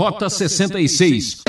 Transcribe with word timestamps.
Rota 0.00 0.30
66. 0.30 1.42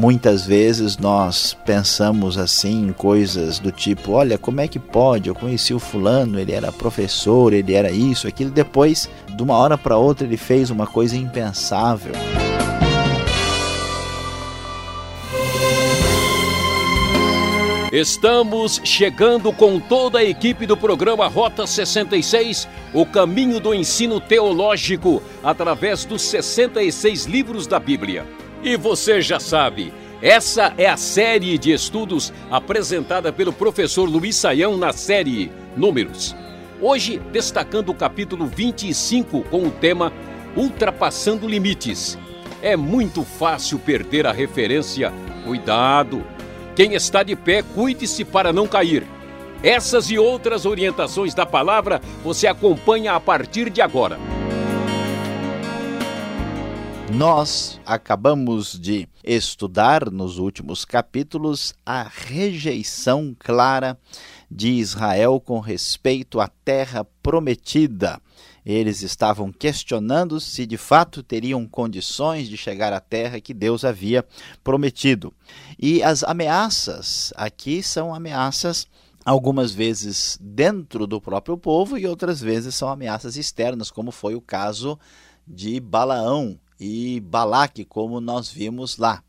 Muitas 0.00 0.46
vezes 0.46 0.96
nós 0.96 1.54
pensamos 1.66 2.38
assim 2.38 2.86
em 2.86 2.92
coisas 2.94 3.58
do 3.58 3.70
tipo: 3.70 4.12
olha, 4.12 4.38
como 4.38 4.62
é 4.62 4.66
que 4.66 4.78
pode? 4.78 5.28
Eu 5.28 5.34
conheci 5.34 5.74
o 5.74 5.78
fulano, 5.78 6.40
ele 6.40 6.52
era 6.52 6.72
professor, 6.72 7.52
ele 7.52 7.74
era 7.74 7.90
isso, 7.90 8.26
aquilo. 8.26 8.50
Depois, 8.50 9.10
de 9.36 9.42
uma 9.42 9.58
hora 9.58 9.76
para 9.76 9.98
outra, 9.98 10.26
ele 10.26 10.38
fez 10.38 10.70
uma 10.70 10.86
coisa 10.86 11.18
impensável. 11.18 12.14
Estamos 17.94 18.80
chegando 18.82 19.52
com 19.52 19.78
toda 19.78 20.18
a 20.18 20.24
equipe 20.24 20.66
do 20.66 20.76
programa 20.76 21.28
Rota 21.28 21.64
66, 21.64 22.66
o 22.92 23.06
caminho 23.06 23.60
do 23.60 23.72
ensino 23.72 24.18
teológico, 24.18 25.22
através 25.44 26.04
dos 26.04 26.22
66 26.22 27.26
livros 27.26 27.68
da 27.68 27.78
Bíblia. 27.78 28.26
E 28.64 28.76
você 28.76 29.22
já 29.22 29.38
sabe, 29.38 29.94
essa 30.20 30.74
é 30.76 30.88
a 30.88 30.96
série 30.96 31.56
de 31.56 31.70
estudos 31.70 32.32
apresentada 32.50 33.32
pelo 33.32 33.52
professor 33.52 34.08
Luiz 34.08 34.34
Saião 34.34 34.76
na 34.76 34.92
série 34.92 35.52
Números. 35.76 36.34
Hoje, 36.80 37.22
destacando 37.30 37.90
o 37.90 37.94
capítulo 37.94 38.48
25 38.48 39.42
com 39.42 39.68
o 39.68 39.70
tema 39.70 40.12
Ultrapassando 40.56 41.46
Limites. 41.46 42.18
É 42.60 42.76
muito 42.76 43.22
fácil 43.22 43.78
perder 43.78 44.26
a 44.26 44.32
referência. 44.32 45.12
Cuidado! 45.44 46.33
Quem 46.76 46.94
está 46.94 47.22
de 47.22 47.36
pé, 47.36 47.62
cuide-se 47.62 48.24
para 48.24 48.52
não 48.52 48.66
cair. 48.66 49.06
Essas 49.62 50.10
e 50.10 50.18
outras 50.18 50.66
orientações 50.66 51.32
da 51.32 51.46
palavra 51.46 52.00
você 52.22 52.48
acompanha 52.48 53.14
a 53.14 53.20
partir 53.20 53.70
de 53.70 53.80
agora. 53.80 54.18
Nós 57.12 57.80
acabamos 57.86 58.78
de 58.78 59.08
estudar 59.22 60.10
nos 60.10 60.38
últimos 60.38 60.84
capítulos 60.84 61.72
a 61.86 62.02
rejeição 62.02 63.36
clara 63.38 63.96
de 64.50 64.70
Israel 64.70 65.40
com 65.40 65.60
respeito 65.60 66.40
à 66.40 66.48
terra 66.48 67.06
prometida. 67.22 68.20
Eles 68.64 69.02
estavam 69.02 69.52
questionando 69.52 70.40
se 70.40 70.64
de 70.64 70.76
fato 70.76 71.22
teriam 71.22 71.66
condições 71.66 72.48
de 72.48 72.56
chegar 72.56 72.92
à 72.92 73.00
terra 73.00 73.40
que 73.40 73.52
Deus 73.52 73.84
havia 73.84 74.24
prometido. 74.62 75.32
E 75.78 76.02
as 76.02 76.24
ameaças 76.24 77.32
aqui 77.36 77.82
são 77.82 78.14
ameaças 78.14 78.86
algumas 79.24 79.72
vezes 79.72 80.38
dentro 80.40 81.06
do 81.06 81.20
próprio 81.20 81.56
povo 81.56 81.98
e 81.98 82.06
outras 82.06 82.40
vezes 82.40 82.74
são 82.74 82.88
ameaças 82.88 83.36
externas, 83.36 83.90
como 83.90 84.10
foi 84.10 84.34
o 84.34 84.40
caso 84.40 84.98
de 85.46 85.80
Balaão 85.80 86.58
e 86.78 87.20
Balaque, 87.20 87.84
como 87.84 88.20
nós 88.20 88.50
vimos 88.50 88.98
lá. 88.98 89.22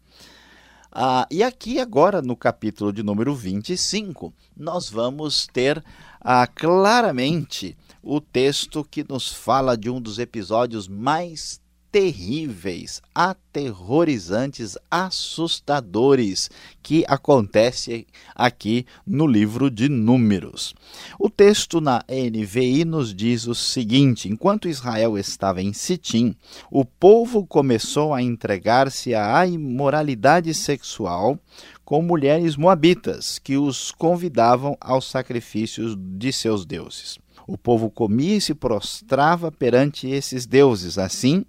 Ah, 0.98 1.28
e 1.30 1.44
aqui 1.44 1.78
agora 1.78 2.22
no 2.22 2.38
capítulo 2.38 2.94
de 2.94 3.04
número 3.04 3.36
25, 3.36 4.34
nós 4.56 4.90
vamos 4.90 5.46
ter 5.46 5.84
ah, 6.22 6.48
claramente 6.48 7.78
o 8.02 8.22
texto 8.22 8.82
que 8.82 9.06
nos 9.06 9.30
fala 9.30 9.76
de 9.76 9.90
um 9.90 10.00
dos 10.00 10.20
episódios 10.20 10.88
mais 10.88 11.60
terríveis, 11.96 13.02
aterrorizantes, 13.16 14.78
assustadores 14.92 16.50
que 16.84 17.06
acontece 17.08 18.06
aqui 18.36 18.86
no 19.08 19.26
livro 19.26 19.72
de 19.72 19.88
Números. 19.88 20.76
O 21.18 21.30
texto 21.30 21.80
na 21.80 22.04
NVI 22.10 22.84
nos 22.84 23.16
diz 23.16 23.48
o 23.48 23.56
seguinte: 23.56 24.28
enquanto 24.28 24.68
Israel 24.68 25.18
estava 25.18 25.62
em 25.62 25.72
Sitim, 25.72 26.36
o 26.70 26.84
povo 26.84 27.46
começou 27.46 28.14
a 28.14 28.22
entregar-se 28.22 29.16
à 29.16 29.48
imoralidade 29.48 30.54
sexual 30.54 31.40
com 31.86 32.02
mulheres 32.02 32.58
moabitas 32.58 33.40
que 33.40 33.56
os 33.56 33.94
convidavam 33.94 34.76
aos 34.82 35.10
sacrifícios 35.10 35.96
de 35.98 36.34
seus 36.34 36.66
deuses 36.66 37.18
o 37.48 37.58
povo 37.58 37.90
comia 37.90 38.38
e 38.38 38.42
se 38.42 38.54
prostrava 38.54 39.52
perante 39.52 40.08
esses 40.08 40.46
deuses. 40.46 40.98
Assim, 40.98 41.46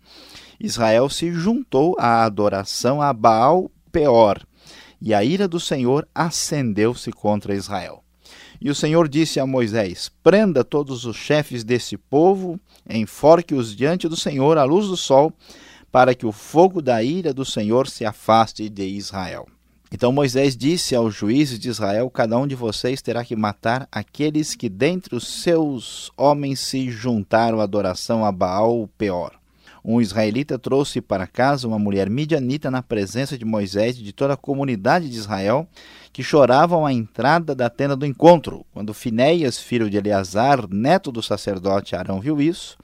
Israel 0.61 1.09
se 1.09 1.33
juntou 1.33 1.97
à 1.99 2.25
adoração 2.25 3.01
a 3.01 3.13
Baal 3.13 3.71
Peor, 3.91 4.47
e 5.01 5.15
a 5.15 5.23
ira 5.25 5.47
do 5.47 5.61
Senhor 5.61 6.07
acendeu-se 6.15 7.13
contra 7.13 7.55
Israel. 7.55 8.03
E 8.61 8.71
o 8.71 8.75
Senhor 8.75 9.09
disse 9.09 9.39
a 9.39 9.47
Moisés: 9.47 10.11
Prenda 10.23 10.65
todos 10.65 11.05
os 11.05 11.17
chefes 11.17 11.63
desse 11.63 11.97
povo, 11.97 12.59
enforque-os 12.89 13.75
diante 13.77 14.09
do 14.09 14.17
Senhor 14.17 14.57
à 14.59 14.65
luz 14.65 14.87
do 14.87 14.97
sol, 14.97 15.33
para 15.93 16.15
que 16.15 16.27
o 16.27 16.33
fogo 16.33 16.83
da 16.83 17.03
ira 17.03 17.33
do 17.33 17.45
Senhor 17.45 17.89
se 17.89 18.05
afaste 18.05 18.69
de 18.69 18.85
Israel. 18.87 19.47
Então 19.93 20.11
Moisés 20.11 20.57
disse 20.57 20.95
aos 20.95 21.15
juízes 21.15 21.59
de 21.59 21.69
Israel: 21.69 22.11
Cada 22.11 22.37
um 22.37 22.47
de 22.47 22.55
vocês 22.55 23.01
terá 23.01 23.25
que 23.25 23.37
matar 23.37 23.89
aqueles 23.91 24.55
que 24.55 24.69
dentre 24.69 25.15
os 25.15 25.43
seus 25.43 26.11
homens 26.17 26.61
se 26.61 26.91
juntaram 26.91 27.61
à 27.61 27.63
adoração 27.63 28.25
a 28.25 28.33
Baal 28.33 28.89
Peor. 28.99 29.33
Um 29.89 30.01
israelita 30.01 30.59
trouxe 30.59 31.01
para 31.01 31.29
casa 31.29 31.69
uma 31.69 31.79
mulher 31.79 32.11
midianita 32.11 32.73
na 32.73 32.83
presença 32.83 33.39
de 33.39 33.45
Moisés 33.45 33.97
e 33.97 34.03
de 34.03 34.13
toda 34.13 34.35
a 34.35 34.37
comunidade 34.37 35.09
de 35.09 35.17
Israel, 35.17 35.69
que 36.13 36.25
choravam 36.25 36.85
à 36.85 36.93
entrada 36.93 37.55
da 37.55 37.71
tenda 37.71 37.95
do 37.95 38.05
encontro. 38.05 38.67
Quando 38.75 38.93
Finéias, 38.93 39.61
filho 39.61 39.89
de 39.89 39.97
Eleazar, 39.97 40.67
neto 40.69 41.13
do 41.13 41.23
sacerdote 41.23 41.95
Arão, 41.95 42.21
viu 42.21 42.41
isso, 42.41 42.77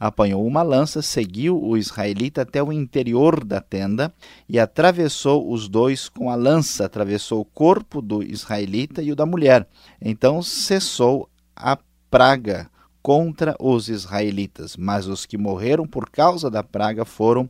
apanhou 0.00 0.46
uma 0.46 0.62
lança, 0.62 1.02
seguiu 1.02 1.62
o 1.62 1.76
israelita 1.76 2.40
até 2.40 2.62
o 2.62 2.72
interior 2.72 3.44
da 3.44 3.60
tenda 3.60 4.10
e 4.48 4.58
atravessou 4.58 5.52
os 5.52 5.68
dois 5.68 6.08
com 6.08 6.30
a 6.30 6.34
lança, 6.34 6.86
atravessou 6.86 7.42
o 7.42 7.44
corpo 7.44 8.00
do 8.00 8.22
israelita 8.22 9.02
e 9.02 9.12
o 9.12 9.16
da 9.16 9.26
mulher. 9.26 9.68
Então 10.00 10.42
cessou 10.42 11.28
a 11.54 11.78
praga 12.10 12.70
contra 13.02 13.54
os 13.60 13.90
israelitas, 13.90 14.74
mas 14.74 15.06
os 15.06 15.26
que 15.26 15.36
morreram 15.36 15.86
por 15.86 16.08
causa 16.08 16.50
da 16.50 16.62
praga 16.62 17.04
foram 17.04 17.48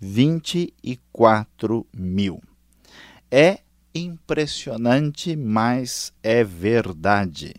24 0.00 1.86
mil. 1.96 2.42
É 3.30 3.60
impressionante, 3.94 5.36
mas 5.36 6.12
é 6.22 6.42
verdade. 6.42 7.54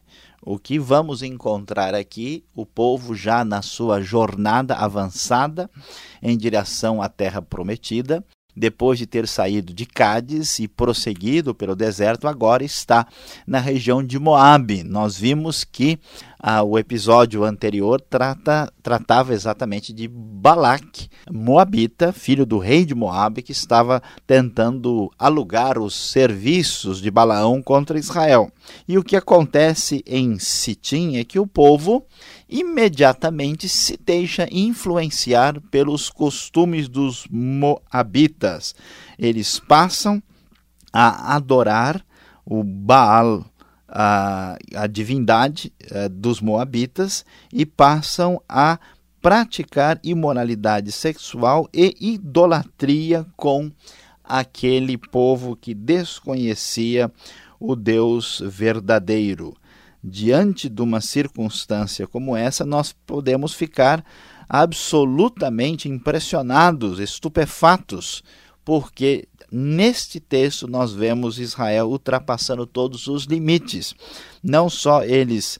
O 0.49 0.57
que 0.57 0.79
vamos 0.79 1.23
encontrar 1.23 1.93
aqui? 1.93 2.45
O 2.55 2.65
povo 2.65 3.13
já 3.13 3.43
na 3.43 3.61
sua 3.61 4.01
jornada 4.01 4.75
avançada 4.75 5.69
em 6.23 6.37
direção 6.37 7.01
à 7.01 7.09
terra 7.09 7.41
prometida, 7.41 8.23
depois 8.55 8.97
de 8.97 9.05
ter 9.05 9.27
saído 9.27 9.73
de 9.73 9.85
Cádiz 9.85 10.57
e 10.59 10.67
prosseguido 10.69 11.53
pelo 11.53 11.75
deserto, 11.75 12.29
agora 12.29 12.63
está 12.63 13.05
na 13.45 13.59
região 13.59 14.01
de 14.01 14.17
Moabe. 14.17 14.85
Nós 14.85 15.17
vimos 15.17 15.65
que 15.65 15.99
ah, 16.39 16.61
o 16.61 16.77
episódio 16.77 17.43
anterior 17.43 17.99
trata, 17.99 18.71
tratava 18.83 19.33
exatamente 19.33 19.91
de 19.91 20.07
Balac, 20.07 21.09
Moabita, 21.31 22.13
filho 22.13 22.45
do 22.45 22.59
rei 22.59 22.85
de 22.85 22.93
Moabe, 22.93 23.41
que 23.41 23.51
estava 23.51 24.01
tentando 24.25 25.11
alugar 25.17 25.79
os 25.79 25.95
serviços 25.95 27.01
de 27.01 27.09
Balaão 27.09 27.61
contra 27.61 27.97
Israel. 27.97 28.51
E 28.87 28.97
o 28.97 29.03
que 29.03 29.15
acontece 29.15 30.03
em 30.05 30.37
Sitim 30.37 31.17
é 31.17 31.23
que 31.23 31.39
o 31.39 31.47
povo 31.47 32.05
imediatamente 32.47 33.67
se 33.67 33.97
deixa 33.97 34.47
influenciar 34.51 35.59
pelos 35.71 36.09
costumes 36.09 36.87
dos 36.87 37.25
Moabitas. 37.31 38.75
Eles 39.17 39.59
passam 39.59 40.21
a 40.93 41.35
adorar 41.35 42.05
o 42.45 42.63
Baal 42.63 43.43
a, 43.87 44.57
a 44.75 44.87
divindade 44.87 45.71
eh, 45.89 46.09
dos 46.09 46.41
Moabitas 46.41 47.25
e 47.51 47.65
passam 47.65 48.41
a 48.47 48.79
praticar 49.21 49.99
imoralidade 50.03 50.91
sexual 50.91 51.67
e 51.73 51.95
idolatria 51.99 53.25
com 53.35 53.71
aquele 54.23 54.97
povo 54.97 55.55
que 55.55 55.73
desconhecia 55.73 57.11
o 57.59 57.75
Deus 57.75 58.41
verdadeiro. 58.45 59.55
Diante 60.03 60.69
de 60.69 60.81
uma 60.81 61.01
circunstância 61.01 62.05
como 62.07 62.35
essa, 62.35 62.65
nós 62.65 62.93
podemos 63.05 63.53
ficar 63.53 64.03
absolutamente 64.47 65.89
impressionados, 65.89 66.99
estupefatos, 66.99 68.23
porque 68.63 69.27
neste 69.51 70.19
texto 70.19 70.67
nós 70.67 70.93
vemos 70.93 71.39
Israel 71.39 71.89
ultrapassando 71.89 72.65
todos 72.65 73.07
os 73.07 73.25
limites. 73.25 73.93
Não 74.43 74.69
só 74.69 75.03
eles 75.03 75.59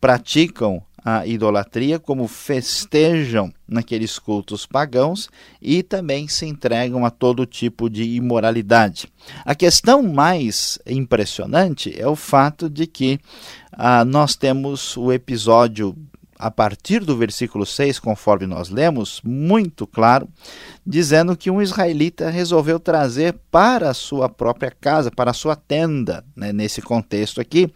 praticam 0.00 0.82
a 1.04 1.26
idolatria, 1.26 1.98
como 1.98 2.26
festejam 2.26 3.52
naqueles 3.68 4.18
cultos 4.18 4.64
pagãos 4.64 5.28
e 5.60 5.82
também 5.82 6.26
se 6.28 6.46
entregam 6.46 7.04
a 7.04 7.10
todo 7.10 7.44
tipo 7.44 7.90
de 7.90 8.04
imoralidade. 8.04 9.06
A 9.44 9.54
questão 9.54 10.02
mais 10.02 10.78
impressionante 10.86 11.94
é 12.00 12.08
o 12.08 12.16
fato 12.16 12.70
de 12.70 12.86
que 12.86 13.20
ah, 13.70 14.04
nós 14.04 14.34
temos 14.34 14.96
o 14.96 15.12
episódio 15.12 15.94
a 16.38 16.50
partir 16.50 17.00
do 17.00 17.16
versículo 17.16 17.64
6, 17.64 17.98
conforme 17.98 18.46
nós 18.46 18.68
lemos, 18.68 19.20
muito 19.24 19.86
claro, 19.86 20.28
dizendo 20.86 21.36
que 21.36 21.50
um 21.50 21.62
israelita 21.62 22.30
resolveu 22.30 22.78
trazer 22.80 23.34
para 23.50 23.90
a 23.90 23.94
sua 23.94 24.28
própria 24.28 24.70
casa, 24.70 25.10
para 25.10 25.30
a 25.30 25.34
sua 25.34 25.56
tenda, 25.56 26.24
né, 26.36 26.52
nesse 26.52 26.82
contexto 26.82 27.40
aqui, 27.40 27.72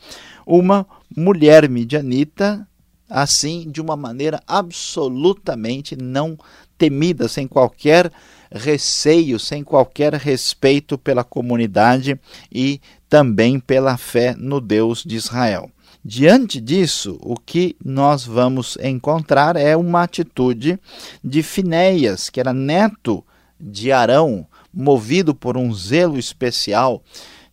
uma 0.47 0.87
mulher 1.17 1.69
midianita, 1.69 2.67
assim, 3.09 3.71
de 3.71 3.81
uma 3.81 3.97
maneira 3.97 4.41
absolutamente 4.47 5.97
não 5.97 6.39
temida, 6.77 7.27
sem 7.29 7.47
qualquer 7.47 8.13
receio, 8.51 9.39
sem 9.39 9.63
qualquer 9.63 10.15
respeito 10.15 10.97
pela 10.97 11.25
comunidade 11.25 12.19
e 12.51 12.81
também 13.09 13.59
pela 13.59 13.97
fé 13.97 14.35
no 14.37 14.61
Deus 14.61 15.03
de 15.03 15.17
Israel. 15.17 15.71
Diante 16.11 16.59
disso, 16.59 17.19
o 17.21 17.37
que 17.37 17.77
nós 17.85 18.25
vamos 18.25 18.79
encontrar 18.83 19.57
é 19.57 19.77
uma 19.77 20.05
atitude 20.05 20.81
de 21.23 21.43
Finéias, 21.43 22.31
que 22.31 22.41
era 22.41 22.55
neto 22.55 23.23
de 23.61 23.93
Arão, 23.93 24.47
movido 24.73 25.35
por 25.35 25.55
um 25.55 25.71
zelo 25.75 26.19
especial 26.19 27.03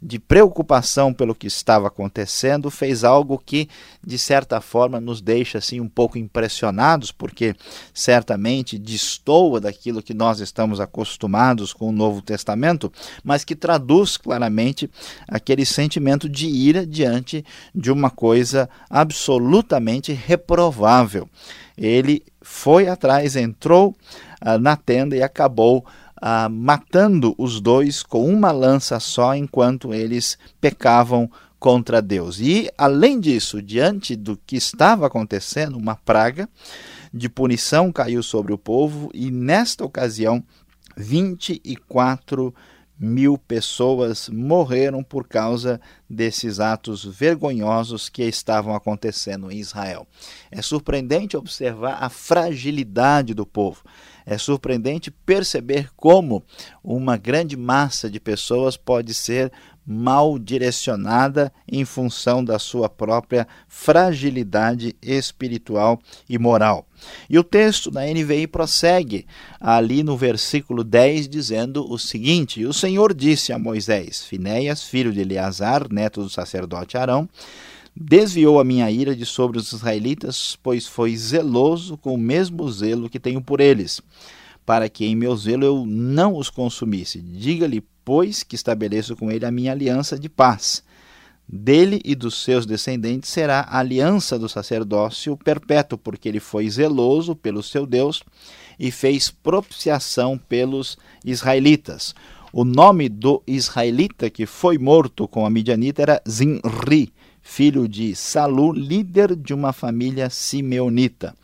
de 0.01 0.19
preocupação 0.19 1.13
pelo 1.13 1.35
que 1.35 1.47
estava 1.47 1.87
acontecendo, 1.87 2.69
fez 2.69 3.03
algo 3.03 3.41
que, 3.43 3.69
de 4.05 4.17
certa 4.17 4.61
forma, 4.61 4.99
nos 4.99 5.21
deixa 5.21 5.57
assim 5.57 5.79
um 5.79 5.87
pouco 5.87 6.17
impressionados, 6.17 7.11
porque 7.11 7.55
certamente 7.93 8.77
destoa 8.77 9.59
daquilo 9.59 10.03
que 10.03 10.13
nós 10.13 10.39
estamos 10.39 10.79
acostumados 10.79 11.73
com 11.73 11.89
o 11.89 11.91
Novo 11.91 12.21
Testamento, 12.21 12.91
mas 13.23 13.43
que 13.43 13.55
traduz 13.55 14.17
claramente 14.17 14.89
aquele 15.27 15.65
sentimento 15.65 16.29
de 16.29 16.47
ira 16.47 16.85
diante 16.85 17.43
de 17.73 17.91
uma 17.91 18.09
coisa 18.09 18.69
absolutamente 18.89 20.13
reprovável. 20.13 21.27
Ele 21.77 22.23
foi 22.41 22.87
atrás, 22.87 23.35
entrou 23.35 23.95
ah, 24.39 24.57
na 24.57 24.75
tenda 24.75 25.15
e 25.15 25.23
acabou 25.23 25.85
ah, 26.27 26.49
matando 26.49 27.35
os 27.37 27.61
dois 27.61 28.01
com 28.01 28.25
uma 28.27 28.51
lança 28.51 28.99
só 28.99 29.35
enquanto 29.35 29.93
eles 29.93 30.39
pecavam 30.59 31.29
contra 31.59 32.01
Deus. 32.01 32.39
E, 32.39 32.67
além 32.75 33.19
disso, 33.19 33.61
diante 33.61 34.15
do 34.15 34.35
que 34.35 34.55
estava 34.55 35.05
acontecendo, 35.05 35.77
uma 35.77 35.95
praga 35.95 36.49
de 37.13 37.29
punição 37.29 37.91
caiu 37.91 38.23
sobre 38.23 38.51
o 38.51 38.57
povo, 38.57 39.11
e 39.13 39.29
nesta 39.29 39.85
ocasião, 39.85 40.43
24 40.97 42.51
mil 42.97 43.37
pessoas 43.37 44.27
morreram 44.27 45.03
por 45.03 45.27
causa 45.27 45.79
desses 46.09 46.59
atos 46.59 47.05
vergonhosos 47.05 48.09
que 48.09 48.23
estavam 48.23 48.73
acontecendo 48.73 49.51
em 49.51 49.59
Israel. 49.59 50.07
É 50.49 50.59
surpreendente 50.59 51.37
observar 51.37 51.99
a 52.01 52.09
fragilidade 52.09 53.35
do 53.35 53.45
povo. 53.45 53.83
É 54.25 54.37
surpreendente 54.37 55.11
perceber 55.11 55.89
como 55.95 56.43
uma 56.83 57.15
grande 57.15 57.55
massa 57.55 58.09
de 58.09 58.19
pessoas 58.19 58.75
pode 58.75 59.13
ser 59.13 59.51
mal 59.85 60.39
direcionada 60.39 61.53
em 61.71 61.85
função 61.85 62.43
da 62.43 62.57
sua 62.57 62.89
própria 62.89 63.47
fragilidade 63.67 64.95
espiritual 65.01 65.99
e 66.27 66.39
moral. 66.39 66.87
E 67.29 67.37
o 67.37 67.43
texto 67.43 67.91
da 67.91 68.01
NVI 68.01 68.47
prossegue 68.47 69.27
ali 69.59 70.01
no 70.01 70.17
versículo 70.17 70.83
10 70.83 71.29
dizendo 71.29 71.87
o 71.87 71.99
seguinte: 71.99 72.65
O 72.65 72.73
Senhor 72.73 73.13
disse 73.13 73.53
a 73.53 73.59
Moisés: 73.59 74.23
Finéias, 74.23 74.83
filho 74.83 75.13
de 75.13 75.21
Eleazar, 75.21 75.87
neto 75.91 76.23
do 76.23 76.29
sacerdote 76.29 76.97
Arão, 76.97 77.29
desviou 77.95 78.59
a 78.59 78.63
minha 78.63 78.91
ira 78.91 79.15
de 79.15 79.25
sobre 79.25 79.57
os 79.57 79.71
israelitas, 79.71 80.57
pois 80.61 80.85
foi 80.85 81.15
zeloso 81.15 81.97
com 81.97 82.13
o 82.13 82.17
mesmo 82.17 82.69
zelo 82.69 83.09
que 83.09 83.19
tenho 83.19 83.41
por 83.41 83.61
eles, 83.61 84.01
para 84.65 84.89
que 84.89 85.05
em 85.05 85.15
meu 85.15 85.35
zelo 85.37 85.63
eu 85.63 85.85
não 85.85 86.35
os 86.35 86.49
consumisse. 86.49 87.21
Diga-lhe, 87.21 87.81
pois, 88.03 88.43
que 88.43 88.55
estabeleço 88.55 89.15
com 89.15 89.31
ele 89.31 89.45
a 89.45 89.51
minha 89.51 89.71
aliança 89.71 90.19
de 90.19 90.27
paz. 90.27 90.83
Dele 91.47 92.01
e 92.03 92.15
dos 92.15 92.43
seus 92.43 92.65
descendentes 92.65 93.29
será 93.29 93.61
a 93.61 93.79
aliança 93.79 94.37
do 94.37 94.49
sacerdócio 94.49 95.37
perpétuo, 95.37 95.97
porque 95.97 96.27
ele 96.27 96.39
foi 96.39 96.67
zeloso 96.69 97.35
pelo 97.35 97.61
seu 97.61 97.85
Deus 97.85 98.23
e 98.79 98.91
fez 98.91 99.29
propiciação 99.29 100.37
pelos 100.37 100.97
israelitas. 101.23 102.15
O 102.51 102.63
nome 102.63 103.09
do 103.09 103.43
israelita 103.45 104.29
que 104.29 104.45
foi 104.45 104.77
morto 104.77 105.27
com 105.27 105.45
a 105.45 105.49
midianita 105.49 106.01
era 106.01 106.21
Zinri, 106.27 107.13
filho 107.47 107.87
de 107.87 108.15
Salu, 108.15 108.73
líder 108.73 109.35
de 109.35 109.53
uma 109.53 109.71
família 109.71 110.31
simeonita. 110.31 111.35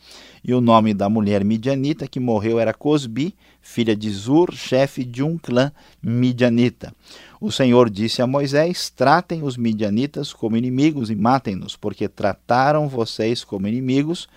E 0.43 0.51
o 0.51 0.59
nome 0.59 0.95
da 0.95 1.07
mulher 1.07 1.45
midianita 1.45 2.07
que 2.07 2.19
morreu 2.19 2.59
era 2.59 2.73
Cosbi, 2.73 3.35
filha 3.61 3.95
de 3.95 4.09
Zur, 4.09 4.51
chefe 4.51 5.05
de 5.05 5.21
um 5.21 5.37
clã 5.37 5.71
midianita. 6.01 6.91
O 7.39 7.51
Senhor 7.51 7.87
disse 7.87 8.19
a 8.19 8.25
Moisés: 8.25 8.89
Tratem 8.89 9.43
os 9.43 9.55
midianitas 9.55 10.33
como 10.33 10.57
inimigos 10.57 11.11
e 11.11 11.15
matem-nos, 11.15 11.75
porque 11.75 12.09
trataram 12.09 12.89
vocês 12.89 13.43
como 13.43 13.67
inimigos 13.67 14.27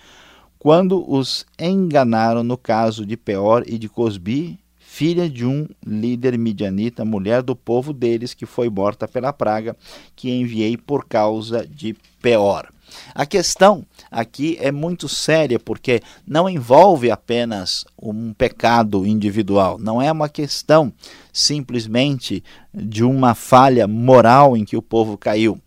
quando 0.59 1.03
os 1.11 1.47
enganaram 1.59 2.43
no 2.43 2.57
caso 2.57 3.05
de 3.05 3.17
Peor 3.17 3.63
e 3.65 3.79
de 3.79 3.89
Cosbi, 3.89 4.59
filha 4.95 5.29
de 5.29 5.45
um 5.45 5.67
líder 5.85 6.37
midianita, 6.37 7.03
mulher 7.03 7.43
do 7.43 7.53
povo 7.53 7.91
deles, 7.91 8.33
que 8.33 8.45
foi 8.45 8.69
morta 8.69 9.05
pela 9.05 9.33
praga 9.33 9.75
que 10.15 10.31
enviei 10.31 10.77
por 10.77 11.05
causa 11.05 11.67
de 11.67 11.93
Peor. 12.21 12.71
A 13.13 13.25
questão 13.25 13.85
aqui 14.09 14.57
é 14.57 14.71
muito 14.71 15.09
séria 15.09 15.59
porque 15.59 16.01
não 16.25 16.47
envolve 16.47 17.11
apenas 17.11 17.83
um 18.01 18.31
pecado 18.31 19.05
individual, 19.05 19.77
não 19.77 20.01
é 20.01 20.09
uma 20.09 20.29
questão 20.29 20.93
simplesmente 21.33 22.41
de 22.73 23.03
uma 23.03 23.35
falha 23.35 23.87
moral 23.89 24.55
em 24.55 24.63
que 24.63 24.77
o 24.77 24.81
povo 24.81 25.17
caiu. 25.17 25.59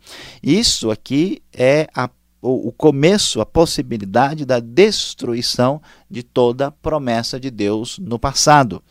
Isso 0.43 0.91
aqui 0.91 1.43
é 1.53 1.87
a 1.95 2.09
o, 2.41 2.73
começo, 2.73 3.41
a 3.41 3.47
possibilidade 3.47 4.45
da 4.45 4.61
destruição 4.61 5.83
de 6.09 6.23
toda 6.23 6.71
promessa 6.71 7.39
de 7.39 7.51
Deus 7.51 7.99
no 7.99 8.19
passado. 8.19 8.83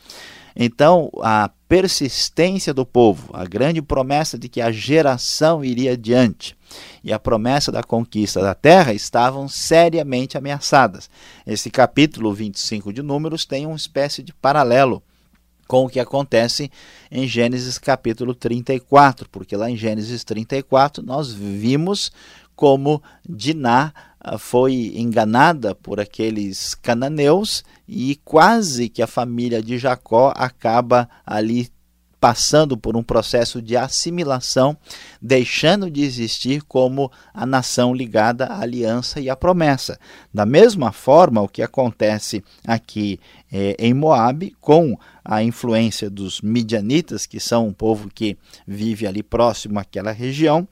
Então, 0.55 1.09
a 1.21 1.49
persistência 1.69 2.73
do 2.73 2.85
povo, 2.85 3.29
a 3.31 3.45
grande 3.45 3.81
promessa 3.81 4.37
de 4.37 4.49
que 4.49 4.59
a 4.59 4.71
geração 4.71 5.63
iria 5.63 5.91
adiante 5.91 6.57
e 7.03 7.13
a 7.13 7.19
promessa 7.19 7.71
da 7.71 7.83
conquista 7.83 8.41
da 8.41 8.55
terra 8.55 8.93
estavam 8.93 9.47
seriamente 9.47 10.37
ameaçadas. 10.37 11.09
Esse 11.45 11.69
capítulo 11.69 12.33
25 12.33 12.91
de 12.91 13.03
Números 13.03 13.45
tem 13.45 13.65
uma 13.65 13.75
espécie 13.75 14.23
de 14.23 14.33
paralelo 14.33 15.03
com 15.67 15.85
o 15.85 15.89
que 15.89 15.99
acontece 15.99 16.71
em 17.11 17.27
Gênesis 17.27 17.77
capítulo 17.77 18.33
34, 18.33 19.29
porque 19.29 19.55
lá 19.55 19.69
em 19.69 19.75
Gênesis 19.75 20.23
34 20.23 21.03
nós 21.03 21.31
vimos 21.31 22.11
como 22.57 23.01
Diná 23.23 23.93
ah, 24.19 24.37
foi 24.37 24.91
enganada 24.95 25.73
por 25.73 26.01
aqueles 26.01 26.73
cananeus 26.75 27.63
e 27.87 28.19
quase 28.25 28.89
que 28.89 29.01
a 29.01 29.07
família 29.07 29.61
de 29.61 29.77
Jacó 29.77 30.33
acaba 30.35 31.07
ali 31.25 31.71
passando 32.19 32.75
por 32.75 32.97
um 32.97 33.03
processo 33.03 33.61
de 33.61 33.77
assimilação, 33.77 34.75
deixando 35.21 35.89
de 35.89 36.01
existir 36.01 36.63
como 36.63 37.11
a 37.33 37.45
nação 37.45 37.93
ligada 37.93 38.47
à 38.47 38.61
aliança 38.61 39.19
e 39.19 39.29
à 39.29 39.35
promessa. 39.35 39.99
Da 40.33 40.45
mesma 40.45 40.91
forma, 40.91 41.41
o 41.41 41.47
que 41.47 41.61
acontece 41.61 42.43
aqui 42.65 43.19
é, 43.51 43.75
em 43.77 43.93
Moabe, 43.93 44.55
com 44.59 44.97
a 45.23 45.43
influência 45.43 46.09
dos 46.09 46.41
midianitas, 46.41 47.25
que 47.25 47.39
são 47.39 47.67
um 47.67 47.73
povo 47.73 48.09
que 48.13 48.37
vive 48.65 49.05
ali 49.05 49.21
próximo 49.21 49.79
àquela 49.79 50.11
região, 50.11 50.67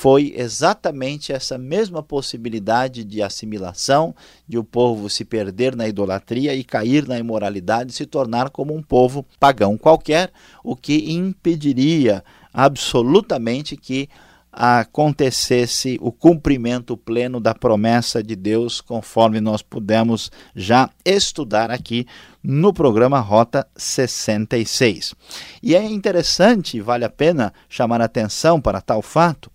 foi 0.00 0.32
exatamente 0.36 1.32
essa 1.32 1.58
mesma 1.58 2.04
possibilidade 2.04 3.02
de 3.02 3.20
assimilação, 3.20 4.14
de 4.46 4.56
o 4.56 4.62
povo 4.62 5.10
se 5.10 5.24
perder 5.24 5.74
na 5.74 5.88
idolatria 5.88 6.54
e 6.54 6.62
cair 6.62 7.04
na 7.08 7.18
imoralidade, 7.18 7.92
se 7.92 8.06
tornar 8.06 8.48
como 8.50 8.72
um 8.72 8.80
povo 8.80 9.26
pagão 9.40 9.76
qualquer, 9.76 10.30
o 10.62 10.76
que 10.76 11.10
impediria 11.10 12.22
absolutamente 12.54 13.76
que 13.76 14.08
acontecesse 14.52 15.98
o 16.00 16.12
cumprimento 16.12 16.96
pleno 16.96 17.40
da 17.40 17.52
promessa 17.52 18.22
de 18.22 18.36
Deus, 18.36 18.80
conforme 18.80 19.40
nós 19.40 19.62
pudemos 19.62 20.30
já 20.54 20.88
estudar 21.04 21.72
aqui 21.72 22.06
no 22.40 22.72
programa 22.72 23.18
Rota 23.18 23.66
66. 23.76 25.12
E 25.60 25.74
é 25.74 25.84
interessante, 25.84 26.80
vale 26.80 27.04
a 27.04 27.10
pena 27.10 27.52
chamar 27.68 28.00
atenção 28.00 28.60
para 28.60 28.80
tal 28.80 29.02
fato, 29.02 29.50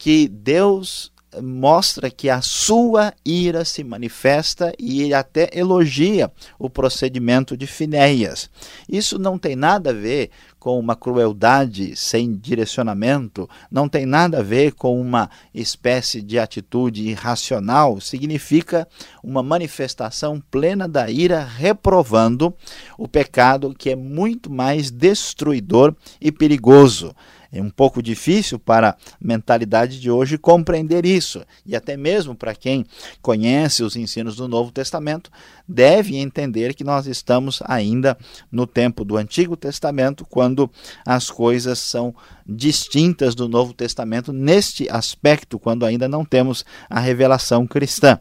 que 0.00 0.26
Deus 0.26 1.12
mostra 1.42 2.10
que 2.10 2.30
a 2.30 2.40
sua 2.40 3.12
ira 3.22 3.66
se 3.66 3.84
manifesta 3.84 4.72
e 4.78 5.02
ele 5.02 5.12
até 5.12 5.50
elogia 5.52 6.32
o 6.58 6.70
procedimento 6.70 7.54
de 7.54 7.66
Finéias. 7.66 8.48
Isso 8.88 9.18
não 9.18 9.38
tem 9.38 9.54
nada 9.54 9.90
a 9.90 9.92
ver 9.92 10.30
com 10.58 10.78
uma 10.78 10.96
crueldade 10.96 11.94
sem 11.96 12.34
direcionamento, 12.34 13.48
não 13.70 13.90
tem 13.90 14.06
nada 14.06 14.38
a 14.38 14.42
ver 14.42 14.72
com 14.72 14.98
uma 14.98 15.28
espécie 15.54 16.22
de 16.22 16.38
atitude 16.38 17.06
irracional, 17.06 18.00
significa 18.00 18.88
uma 19.22 19.42
manifestação 19.42 20.42
plena 20.50 20.88
da 20.88 21.10
ira 21.10 21.44
reprovando 21.44 22.54
o 22.96 23.06
pecado 23.06 23.74
que 23.76 23.90
é 23.90 23.96
muito 23.96 24.50
mais 24.50 24.90
destruidor 24.90 25.94
e 26.18 26.32
perigoso. 26.32 27.14
É 27.52 27.60
um 27.60 27.70
pouco 27.70 28.00
difícil 28.00 28.58
para 28.58 28.90
a 28.90 28.96
mentalidade 29.20 29.98
de 30.00 30.10
hoje 30.10 30.38
compreender 30.38 31.04
isso. 31.04 31.44
E 31.66 31.74
até 31.74 31.96
mesmo 31.96 32.34
para 32.34 32.54
quem 32.54 32.84
conhece 33.20 33.82
os 33.82 33.96
ensinos 33.96 34.36
do 34.36 34.46
Novo 34.46 34.70
Testamento, 34.70 35.30
deve 35.66 36.16
entender 36.16 36.74
que 36.74 36.84
nós 36.84 37.06
estamos 37.06 37.60
ainda 37.64 38.16
no 38.52 38.66
tempo 38.66 39.04
do 39.04 39.16
Antigo 39.16 39.56
Testamento, 39.56 40.24
quando 40.24 40.70
as 41.04 41.28
coisas 41.28 41.80
são 41.80 42.14
distintas 42.46 43.34
do 43.34 43.48
Novo 43.48 43.72
Testamento 43.72 44.32
neste 44.32 44.88
aspecto, 44.88 45.58
quando 45.58 45.84
ainda 45.84 46.08
não 46.08 46.24
temos 46.24 46.64
a 46.88 47.00
revelação 47.00 47.66
cristã. 47.66 48.18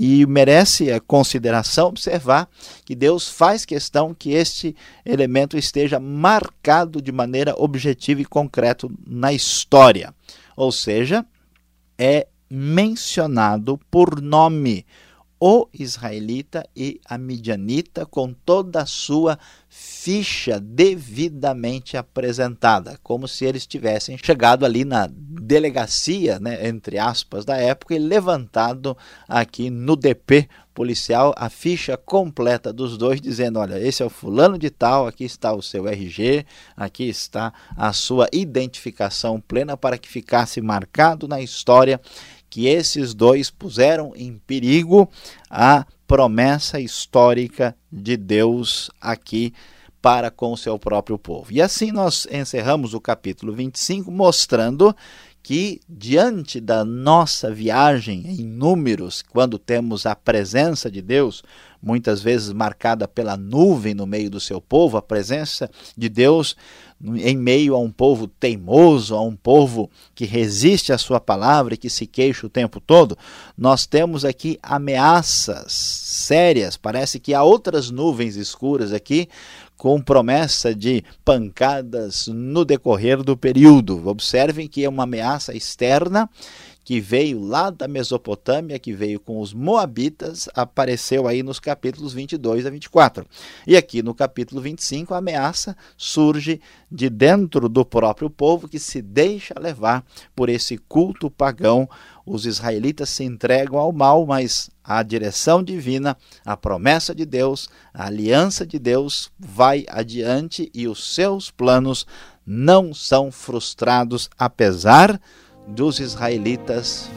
E 0.00 0.24
merece 0.26 0.92
a 0.92 1.00
consideração 1.00 1.88
observar 1.88 2.48
que 2.84 2.94
Deus 2.94 3.28
faz 3.28 3.64
questão 3.64 4.14
que 4.14 4.30
este 4.30 4.76
elemento 5.04 5.58
esteja 5.58 5.98
marcado 5.98 7.02
de 7.02 7.10
maneira 7.10 7.52
objetiva 7.58 8.20
e 8.20 8.24
concreta 8.24 8.86
na 9.04 9.32
história. 9.32 10.14
Ou 10.56 10.70
seja, 10.70 11.26
é 11.98 12.28
mencionado 12.48 13.76
por 13.90 14.22
nome 14.22 14.86
o 15.40 15.68
israelita 15.72 16.68
e 16.74 17.00
a 17.04 17.16
midianita 17.16 18.04
com 18.04 18.32
toda 18.32 18.82
a 18.82 18.86
sua 18.86 19.38
ficha 19.68 20.58
devidamente 20.58 21.96
apresentada, 21.96 22.98
como 23.02 23.28
se 23.28 23.44
eles 23.44 23.66
tivessem 23.66 24.18
chegado 24.18 24.64
ali 24.64 24.84
na 24.84 25.08
delegacia, 25.10 26.40
né, 26.40 26.66
entre 26.66 26.98
aspas, 26.98 27.44
da 27.44 27.56
época 27.56 27.94
e 27.94 27.98
levantado 27.98 28.96
aqui 29.28 29.70
no 29.70 29.94
DP 29.94 30.48
policial 30.74 31.34
a 31.36 31.50
ficha 31.50 31.96
completa 31.96 32.72
dos 32.72 32.96
dois, 32.96 33.20
dizendo: 33.20 33.58
olha, 33.58 33.80
esse 33.80 34.00
é 34.00 34.06
o 34.06 34.10
fulano 34.10 34.56
de 34.56 34.70
tal, 34.70 35.08
aqui 35.08 35.24
está 35.24 35.52
o 35.52 35.60
seu 35.60 35.88
RG, 35.88 36.46
aqui 36.76 37.08
está 37.08 37.52
a 37.76 37.92
sua 37.92 38.28
identificação 38.32 39.40
plena 39.40 39.76
para 39.76 39.98
que 39.98 40.08
ficasse 40.08 40.60
marcado 40.60 41.26
na 41.26 41.40
história 41.40 42.00
que 42.48 42.66
esses 42.66 43.14
dois 43.14 43.50
puseram 43.50 44.12
em 44.16 44.38
perigo 44.46 45.08
a 45.50 45.86
promessa 46.06 46.80
histórica 46.80 47.76
de 47.92 48.16
Deus 48.16 48.90
aqui 49.00 49.52
para 50.00 50.30
com 50.30 50.52
o 50.52 50.56
seu 50.56 50.78
próprio 50.78 51.18
povo. 51.18 51.52
E 51.52 51.60
assim 51.60 51.92
nós 51.92 52.26
encerramos 52.30 52.94
o 52.94 53.00
capítulo 53.00 53.52
25 53.52 54.10
mostrando 54.10 54.94
que 55.42 55.80
diante 55.88 56.60
da 56.60 56.84
nossa 56.84 57.50
viagem 57.50 58.22
em 58.26 58.44
números, 58.44 59.22
quando 59.22 59.58
temos 59.58 60.04
a 60.04 60.14
presença 60.14 60.90
de 60.90 61.00
Deus, 61.00 61.42
muitas 61.80 62.20
vezes 62.20 62.52
marcada 62.52 63.08
pela 63.08 63.36
nuvem 63.36 63.94
no 63.94 64.06
meio 64.06 64.28
do 64.28 64.40
seu 64.40 64.60
povo, 64.60 64.96
a 64.96 65.02
presença 65.02 65.70
de 65.96 66.08
Deus 66.08 66.56
em 67.00 67.36
meio 67.36 67.74
a 67.74 67.78
um 67.78 67.90
povo 67.90 68.26
teimoso, 68.26 69.14
a 69.14 69.22
um 69.22 69.36
povo 69.36 69.88
que 70.14 70.24
resiste 70.24 70.92
à 70.92 70.98
sua 70.98 71.20
palavra 71.20 71.74
e 71.74 71.76
que 71.76 71.88
se 71.88 72.06
queixa 72.06 72.46
o 72.46 72.50
tempo 72.50 72.80
todo, 72.80 73.16
nós 73.56 73.86
temos 73.86 74.24
aqui 74.24 74.58
ameaças 74.62 75.72
sérias. 75.72 76.76
Parece 76.76 77.20
que 77.20 77.34
há 77.34 77.42
outras 77.42 77.90
nuvens 77.90 78.36
escuras 78.36 78.92
aqui 78.92 79.28
com 79.76 80.02
promessa 80.02 80.74
de 80.74 81.04
pancadas 81.24 82.26
no 82.26 82.64
decorrer 82.64 83.22
do 83.22 83.36
período. 83.36 84.08
Observem 84.08 84.66
que 84.66 84.84
é 84.84 84.88
uma 84.88 85.04
ameaça 85.04 85.56
externa 85.56 86.28
que 86.88 87.02
veio 87.02 87.38
lá 87.44 87.68
da 87.68 87.86
Mesopotâmia, 87.86 88.78
que 88.78 88.94
veio 88.94 89.20
com 89.20 89.42
os 89.42 89.52
Moabitas, 89.52 90.48
apareceu 90.54 91.28
aí 91.28 91.42
nos 91.42 91.60
capítulos 91.60 92.14
22 92.14 92.64
a 92.64 92.70
24. 92.70 93.26
E 93.66 93.76
aqui 93.76 94.02
no 94.02 94.14
capítulo 94.14 94.58
25, 94.62 95.12
a 95.12 95.18
ameaça 95.18 95.76
surge 95.98 96.62
de 96.90 97.10
dentro 97.10 97.68
do 97.68 97.84
próprio 97.84 98.30
povo 98.30 98.66
que 98.66 98.78
se 98.78 99.02
deixa 99.02 99.52
levar 99.60 100.02
por 100.34 100.48
esse 100.48 100.78
culto 100.78 101.30
pagão. 101.30 101.86
Os 102.24 102.46
israelitas 102.46 103.10
se 103.10 103.22
entregam 103.22 103.78
ao 103.78 103.92
mal, 103.92 104.24
mas 104.24 104.70
a 104.82 105.02
direção 105.02 105.62
divina, 105.62 106.16
a 106.42 106.56
promessa 106.56 107.14
de 107.14 107.26
Deus, 107.26 107.68
a 107.92 108.06
aliança 108.06 108.66
de 108.66 108.78
Deus 108.78 109.30
vai 109.38 109.84
adiante 109.90 110.70
e 110.72 110.88
os 110.88 111.14
seus 111.14 111.50
planos 111.50 112.06
não 112.46 112.94
são 112.94 113.30
frustrados, 113.30 114.30
apesar 114.38 115.20
dos 115.68 116.00
israelitas 116.00 117.10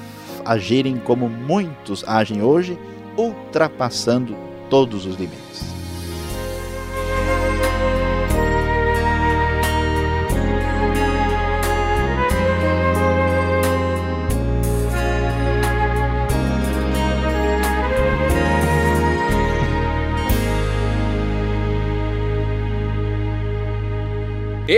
agirem 0.45 0.97
como 0.97 1.29
muitos 1.29 2.03
agem 2.07 2.41
hoje, 2.41 2.77
ultrapassando 3.17 4.35
todos 4.69 5.05
os 5.05 5.15
limites. 5.15 5.80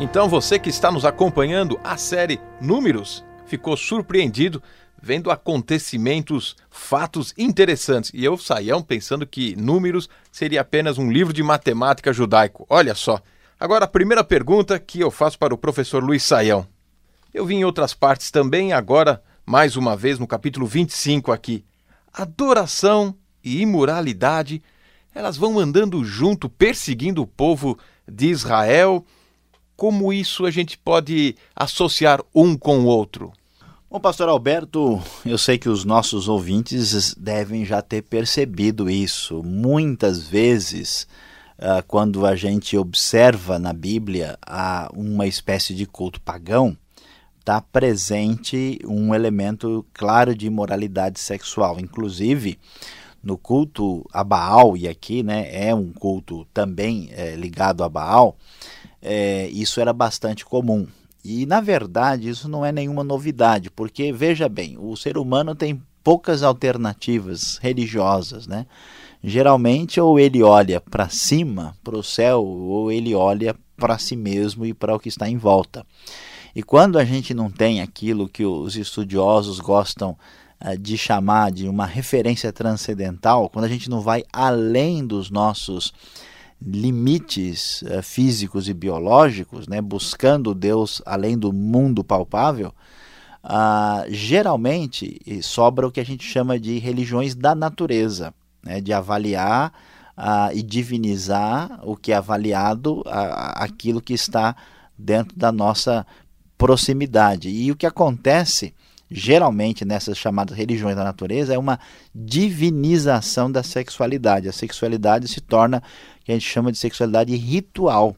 Então 0.00 0.28
você 0.28 0.60
que 0.60 0.70
está 0.70 0.92
nos 0.92 1.04
acompanhando 1.04 1.80
a 1.82 1.96
série 1.96 2.40
Números 2.60 3.24
ficou 3.46 3.76
surpreendido 3.76 4.62
vendo 5.02 5.28
acontecimentos, 5.28 6.56
fatos 6.70 7.34
interessantes. 7.36 8.12
E 8.14 8.24
eu, 8.24 8.38
Saião, 8.38 8.80
pensando 8.80 9.26
que 9.26 9.56
Números 9.56 10.08
seria 10.30 10.60
apenas 10.60 10.98
um 10.98 11.10
livro 11.10 11.32
de 11.32 11.42
matemática 11.42 12.12
judaico. 12.12 12.64
Olha 12.70 12.94
só. 12.94 13.20
Agora, 13.58 13.86
a 13.86 13.88
primeira 13.88 14.22
pergunta 14.22 14.78
que 14.78 15.00
eu 15.00 15.10
faço 15.10 15.36
para 15.36 15.52
o 15.52 15.58
professor 15.58 16.02
Luiz 16.02 16.22
Saião. 16.22 16.64
Eu 17.34 17.44
vi 17.44 17.56
em 17.56 17.64
outras 17.64 17.92
partes 17.92 18.30
também, 18.30 18.72
agora, 18.72 19.20
mais 19.44 19.76
uma 19.76 19.96
vez, 19.96 20.16
no 20.16 20.28
capítulo 20.28 20.64
25 20.64 21.32
aqui. 21.32 21.64
Adoração 22.12 23.16
e 23.42 23.62
imoralidade, 23.62 24.62
elas 25.12 25.36
vão 25.36 25.58
andando 25.58 26.04
junto, 26.04 26.48
perseguindo 26.48 27.20
o 27.20 27.26
povo 27.26 27.76
de 28.06 28.28
Israel 28.28 29.04
como 29.78 30.12
isso 30.12 30.44
a 30.44 30.50
gente 30.50 30.76
pode 30.76 31.36
associar 31.54 32.20
um 32.34 32.56
com 32.58 32.80
o 32.80 32.86
outro? 32.86 33.32
Bom, 33.88 34.00
pastor 34.00 34.28
Alberto, 34.28 35.00
eu 35.24 35.38
sei 35.38 35.56
que 35.56 35.68
os 35.68 35.84
nossos 35.84 36.26
ouvintes 36.26 37.14
devem 37.14 37.64
já 37.64 37.80
ter 37.80 38.02
percebido 38.02 38.90
isso. 38.90 39.40
Muitas 39.44 40.26
vezes 40.26 41.06
uh, 41.58 41.80
quando 41.86 42.26
a 42.26 42.34
gente 42.34 42.76
observa 42.76 43.56
na 43.56 43.72
Bíblia 43.72 44.36
uma 44.92 45.28
espécie 45.28 45.72
de 45.76 45.86
culto 45.86 46.20
pagão, 46.20 46.76
está 47.38 47.60
presente 47.60 48.80
um 48.84 49.14
elemento 49.14 49.86
claro 49.94 50.34
de 50.34 50.48
imoralidade 50.48 51.20
sexual. 51.20 51.78
Inclusive, 51.78 52.58
no 53.22 53.38
culto 53.38 54.04
a 54.12 54.24
Baal, 54.24 54.76
e 54.76 54.88
aqui 54.88 55.22
né, 55.22 55.48
é 55.52 55.72
um 55.72 55.92
culto 55.92 56.44
também 56.52 57.10
é, 57.12 57.36
ligado 57.36 57.84
a 57.84 57.88
Baal, 57.88 58.36
é, 59.02 59.48
isso 59.48 59.80
era 59.80 59.92
bastante 59.92 60.44
comum. 60.44 60.86
E, 61.24 61.44
na 61.46 61.60
verdade, 61.60 62.28
isso 62.28 62.48
não 62.48 62.64
é 62.64 62.72
nenhuma 62.72 63.04
novidade, 63.04 63.70
porque, 63.70 64.12
veja 64.12 64.48
bem, 64.48 64.76
o 64.78 64.96
ser 64.96 65.18
humano 65.18 65.54
tem 65.54 65.82
poucas 66.02 66.42
alternativas 66.42 67.58
religiosas, 67.60 68.46
né? 68.46 68.66
Geralmente, 69.22 70.00
ou 70.00 70.18
ele 70.18 70.42
olha 70.42 70.80
para 70.80 71.08
cima, 71.08 71.76
para 71.82 71.98
o 71.98 72.02
céu, 72.02 72.44
ou 72.44 72.90
ele 72.90 73.14
olha 73.14 73.54
para 73.76 73.98
si 73.98 74.16
mesmo 74.16 74.64
e 74.64 74.72
para 74.72 74.94
o 74.94 74.98
que 74.98 75.08
está 75.08 75.28
em 75.28 75.36
volta. 75.36 75.84
E 76.54 76.62
quando 76.62 76.98
a 76.98 77.04
gente 77.04 77.34
não 77.34 77.50
tem 77.50 77.80
aquilo 77.80 78.28
que 78.28 78.44
os 78.44 78.76
estudiosos 78.76 79.60
gostam 79.60 80.16
uh, 80.64 80.78
de 80.78 80.96
chamar 80.96 81.52
de 81.52 81.68
uma 81.68 81.86
referência 81.86 82.52
transcendental, 82.52 83.48
quando 83.48 83.64
a 83.64 83.68
gente 83.68 83.90
não 83.90 84.00
vai 84.00 84.24
além 84.32 85.06
dos 85.06 85.30
nossos 85.30 85.92
limites 86.60 87.82
uh, 87.82 88.02
físicos 88.02 88.68
e 88.68 88.74
biológicos, 88.74 89.68
né, 89.68 89.80
buscando 89.80 90.54
Deus 90.54 91.00
além 91.06 91.38
do 91.38 91.52
mundo 91.52 92.02
palpável, 92.02 92.72
uh, 93.44 94.04
geralmente 94.08 95.20
sobra 95.42 95.86
o 95.86 95.90
que 95.90 96.00
a 96.00 96.04
gente 96.04 96.24
chama 96.24 96.58
de 96.58 96.78
religiões 96.78 97.34
da 97.34 97.54
natureza 97.54 98.34
né, 98.62 98.80
de 98.80 98.92
avaliar 98.92 99.72
uh, 100.16 100.54
e 100.54 100.62
divinizar 100.62 101.80
o 101.82 101.96
que 101.96 102.12
é 102.12 102.16
avaliado, 102.16 103.02
aquilo 103.06 104.00
que 104.00 104.14
está 104.14 104.56
dentro 104.96 105.36
da 105.36 105.52
nossa 105.52 106.06
proximidade. 106.56 107.48
E 107.48 107.70
o 107.70 107.76
que 107.76 107.86
acontece 107.86 108.74
geralmente 109.10 109.84
nessas 109.84 110.18
chamadas 110.18 110.56
religiões 110.56 110.96
da 110.96 111.04
natureza 111.04 111.54
é 111.54 111.58
uma 111.58 111.78
divinização 112.14 113.50
da 113.50 113.62
sexualidade. 113.62 114.48
A 114.48 114.52
sexualidade 114.52 115.28
se 115.28 115.40
torna 115.40 115.82
que 116.24 116.32
a 116.32 116.34
gente 116.34 116.48
chama 116.48 116.70
de 116.70 116.78
sexualidade 116.78 117.34
ritual. 117.36 118.16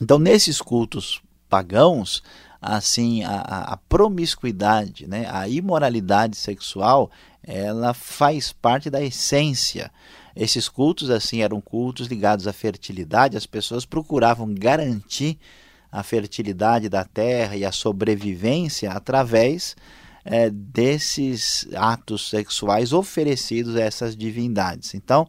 Então, 0.00 0.18
nesses 0.18 0.60
cultos 0.60 1.22
pagãos, 1.48 2.22
assim, 2.60 3.24
a, 3.24 3.40
a 3.40 3.76
promiscuidade, 3.76 5.06
né, 5.06 5.26
a 5.30 5.48
imoralidade 5.48 6.36
sexual 6.36 7.10
ela 7.46 7.94
faz 7.94 8.52
parte 8.52 8.90
da 8.90 9.00
essência. 9.00 9.90
Esses 10.34 10.68
cultos 10.68 11.08
assim 11.08 11.42
eram 11.42 11.60
cultos 11.60 12.08
ligados 12.08 12.46
à 12.48 12.52
fertilidade, 12.52 13.36
as 13.36 13.46
pessoas 13.46 13.86
procuravam 13.86 14.52
garantir 14.52 15.38
a 15.90 16.02
fertilidade 16.02 16.88
da 16.88 17.04
terra 17.04 17.56
e 17.56 17.64
a 17.64 17.72
sobrevivência 17.72 18.90
através 18.92 19.76
é, 20.24 20.50
desses 20.50 21.68
atos 21.74 22.28
sexuais 22.28 22.92
oferecidos 22.92 23.76
a 23.76 23.80
essas 23.80 24.16
divindades. 24.16 24.94
Então, 24.94 25.28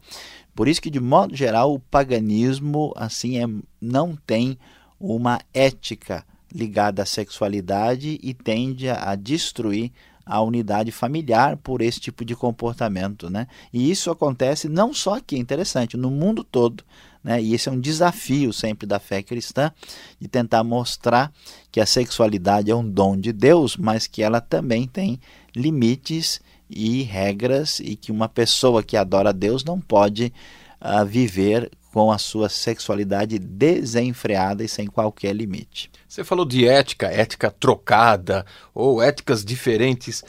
por 0.56 0.68
isso 0.68 0.82
que 0.82 0.90
de 0.90 1.00
modo 1.00 1.36
geral 1.36 1.74
o 1.74 1.80
paganismo 1.80 2.92
assim 2.96 3.38
é, 3.38 3.48
não 3.80 4.16
tem 4.16 4.58
uma 5.00 5.40
ética 5.54 6.26
ligada 6.52 7.04
à 7.04 7.06
sexualidade 7.06 8.20
e 8.24 8.34
tende 8.34 8.90
a, 8.90 9.12
a 9.12 9.16
destruir 9.16 9.92
a 10.26 10.42
unidade 10.42 10.92
familiar 10.92 11.56
por 11.58 11.82
esse 11.82 12.00
tipo 12.00 12.26
de 12.26 12.36
comportamento. 12.36 13.30
Né? 13.30 13.48
E 13.72 13.90
isso 13.90 14.12
acontece 14.12 14.68
não 14.68 14.94
só 14.94 15.16
aqui, 15.16 15.36
é 15.36 15.40
interessante, 15.40 15.96
no 15.96 16.12
mundo 16.12 16.44
todo. 16.44 16.84
Né? 17.27 17.41
E 17.41 17.53
esse 17.53 17.67
é 17.67 17.72
um 17.74 17.79
desafio 17.79 18.53
sempre 18.53 18.88
da 18.88 19.00
fé 19.00 19.22
cristã, 19.22 19.69
de 20.17 20.29
tentar 20.29 20.63
mostrar 20.63 21.29
que 21.69 21.81
a 21.81 21.86
sexualidade 21.86 22.72
é 22.72 22.75
um 22.75 22.89
dom 22.89 23.17
de 23.17 23.34
Deus, 23.34 23.75
mas 23.75 24.07
que 24.07 24.24
ela 24.24 24.39
também 24.39 24.88
tem 24.88 25.19
limites 25.53 26.39
e 26.69 27.03
regras, 27.03 27.81
e 27.81 27.98
que 27.98 28.13
uma 28.13 28.29
pessoa 28.29 28.81
que 28.81 28.96
adora 28.96 29.34
Deus 29.34 29.65
não 29.65 29.77
pode 29.77 30.31
uh, 30.79 31.05
viver 31.05 31.69
com 31.91 32.13
a 32.13 32.17
sua 32.17 32.48
sexualidade 32.48 33.38
desenfreada 33.38 34.63
e 34.63 34.69
sem 34.69 34.88
qualquer 34.88 35.36
limite. 35.36 35.91
Você 36.07 36.24
falou 36.24 36.46
de 36.46 36.65
ética, 36.65 37.07
ética 37.07 37.51
trocada 37.51 38.46
ou 38.74 39.01
éticas 39.01 39.43
diferentes. 39.43 40.24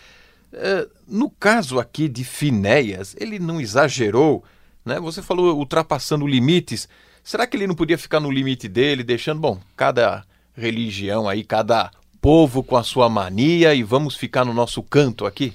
É, 0.52 0.88
no 1.07 1.31
caso 1.31 1.78
aqui 1.78 2.09
de 2.09 2.25
Finéias, 2.25 3.14
ele 3.21 3.38
não 3.38 3.61
exagerou, 3.61 4.43
né? 4.88 4.99
Você 4.99 5.23
falou 5.23 5.57
ultrapassando 5.57 6.27
limites. 6.27 6.88
Será 7.22 7.46
que 7.46 7.57
ele 7.57 7.66
não 7.66 7.74
podia 7.74 7.98
ficar 7.98 8.18
no 8.18 8.31
limite 8.31 8.66
dele, 8.66 9.05
deixando, 9.05 9.38
bom, 9.38 9.61
cada 9.77 10.24
religião 10.57 11.29
aí, 11.29 11.44
cada 11.44 11.90
povo 12.20 12.64
com 12.64 12.77
a 12.77 12.83
sua 12.83 13.09
mania 13.09 13.74
e 13.74 13.83
vamos 13.85 14.16
ficar 14.16 14.44
no 14.44 14.53
nosso 14.53 14.83
canto 14.83 15.27
aqui? 15.27 15.53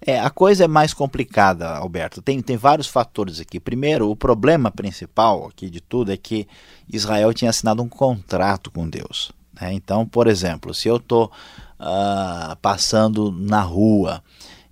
É, 0.00 0.20
a 0.20 0.30
coisa 0.30 0.64
é 0.64 0.68
mais 0.68 0.94
complicada, 0.94 1.68
Alberto. 1.70 2.22
Tem, 2.22 2.40
tem 2.40 2.56
vários 2.56 2.86
fatores 2.86 3.40
aqui. 3.40 3.58
Primeiro, 3.58 4.08
o 4.08 4.14
problema 4.14 4.70
principal 4.70 5.46
aqui 5.46 5.68
de 5.68 5.80
tudo 5.80 6.12
é 6.12 6.16
que 6.16 6.46
Israel 6.88 7.34
tinha 7.34 7.50
assinado 7.50 7.82
um 7.82 7.88
contrato 7.88 8.70
com 8.70 8.88
Deus. 8.88 9.32
Né? 9.60 9.72
Então, 9.72 10.06
por 10.06 10.28
exemplo, 10.28 10.72
se 10.72 10.86
eu 10.86 10.98
estou 10.98 11.32
uh, 11.80 12.54
passando 12.62 13.32
na 13.32 13.60
rua 13.60 14.22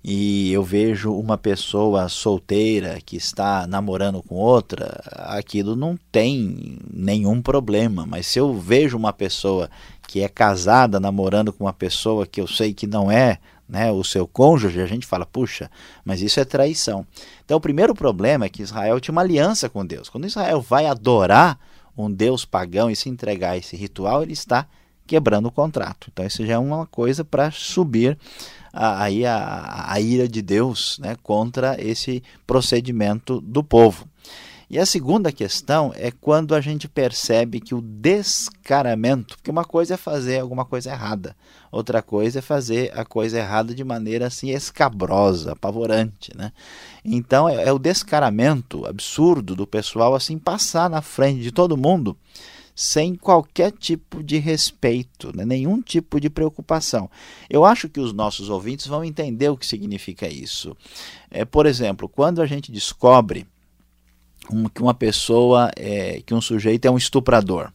e 0.03 0.51
eu 0.53 0.63
vejo 0.63 1.11
uma 1.11 1.37
pessoa 1.37 2.07
solteira 2.07 2.99
que 3.05 3.17
está 3.17 3.67
namorando 3.67 4.21
com 4.23 4.35
outra, 4.35 5.01
aquilo 5.11 5.75
não 5.75 5.97
tem 6.11 6.79
nenhum 6.93 7.41
problema. 7.41 8.05
Mas 8.05 8.27
se 8.27 8.39
eu 8.39 8.53
vejo 8.53 8.95
uma 8.95 9.11
pessoa 9.11 9.69
que 10.07 10.21
é 10.21 10.29
casada 10.29 10.99
namorando 10.99 11.51
com 11.51 11.65
uma 11.65 11.73
pessoa 11.73 12.25
que 12.25 12.39
eu 12.39 12.47
sei 12.47 12.73
que 12.73 12.87
não 12.87 13.11
é 13.11 13.39
né, 13.67 13.91
o 13.91 14.03
seu 14.03 14.25
cônjuge, 14.25 14.79
a 14.79 14.85
gente 14.85 15.05
fala, 15.05 15.25
puxa, 15.25 15.69
mas 16.05 16.21
isso 16.21 16.39
é 16.39 16.45
traição. 16.45 17.05
Então, 17.43 17.57
o 17.57 17.61
primeiro 17.61 17.93
problema 17.93 18.45
é 18.45 18.49
que 18.49 18.61
Israel 18.63 18.99
tinha 18.99 19.11
uma 19.11 19.21
aliança 19.21 19.67
com 19.67 19.85
Deus. 19.85 20.07
Quando 20.09 20.25
Israel 20.25 20.61
vai 20.61 20.85
adorar 20.85 21.59
um 21.97 22.09
Deus 22.09 22.45
pagão 22.45 22.89
e 22.89 22.95
se 22.95 23.09
entregar 23.09 23.51
a 23.51 23.57
esse 23.57 23.75
ritual, 23.75 24.23
ele 24.23 24.33
está 24.33 24.67
quebrando 25.07 25.47
o 25.47 25.51
contrato. 25.51 26.09
Então, 26.11 26.25
isso 26.25 26.45
já 26.45 26.53
é 26.53 26.57
uma 26.57 26.85
coisa 26.85 27.23
para 27.23 27.49
subir 27.49 28.17
aí 28.73 29.25
a, 29.25 29.35
a, 29.35 29.93
a, 29.93 29.99
ira 29.99 30.27
de 30.27 30.41
Deus 30.41 30.99
né, 30.99 31.15
contra 31.23 31.81
esse 31.81 32.21
procedimento 32.45 33.41
do 33.41 33.63
povo. 33.63 34.07
E 34.69 34.77
a 34.77 34.85
segunda 34.85 35.31
questão 35.31 35.93
é 35.95 36.11
quando 36.11 36.53
a 36.53 36.59
gente 36.59 36.89
percebe 36.89 37.61
que 37.61 37.73
o 37.73 37.79
descaramento, 37.79 39.37
porque 39.37 39.49
uma 39.49 39.63
coisa 39.63 39.93
é 39.93 39.97
fazer 39.97 40.39
alguma 40.39 40.65
coisa 40.65 40.91
errada, 40.91 41.33
outra 41.71 42.01
coisa 42.01 42.39
é 42.39 42.41
fazer 42.41 42.91
a 42.93 43.05
coisa 43.05 43.39
errada 43.39 43.73
de 43.73 43.81
maneira 43.85 44.27
assim 44.27 44.49
escabrosa, 44.49 45.53
apavorante, 45.53 46.35
né? 46.35 46.51
Então 47.03 47.47
é, 47.47 47.63
é 47.63 47.71
o 47.71 47.79
descaramento 47.79 48.85
absurdo 48.85 49.55
do 49.55 49.65
pessoal 49.65 50.13
assim 50.13 50.37
passar 50.37 50.89
na 50.89 51.01
frente 51.01 51.41
de 51.41 51.51
todo 51.53 51.77
mundo 51.77 52.17
sem 52.79 53.15
qualquer 53.15 53.71
tipo 53.71 54.21
de 54.21 54.37
respeito, 54.37 55.35
né? 55.35 55.43
nenhum 55.43 55.81
tipo 55.81 56.21
de 56.21 56.29
preocupação. 56.29 57.09
Eu 57.49 57.65
acho 57.65 57.89
que 57.89 57.99
os 57.99 58.13
nossos 58.13 58.51
ouvintes 58.51 58.85
vão 58.85 59.03
entender 59.03 59.49
o 59.49 59.57
que 59.57 59.65
significa 59.65 60.27
isso. 60.27 60.77
É, 61.31 61.43
por 61.43 61.65
exemplo, 61.65 62.07
quando 62.07 62.39
a 62.39 62.45
gente 62.45 62.71
descobre 62.71 63.47
um, 64.51 64.69
que 64.69 64.79
uma 64.79 64.93
pessoa, 64.93 65.71
é, 65.75 66.21
que 66.23 66.35
um 66.35 66.39
sujeito 66.39 66.85
é 66.85 66.91
um 66.91 66.97
estuprador. 66.97 67.73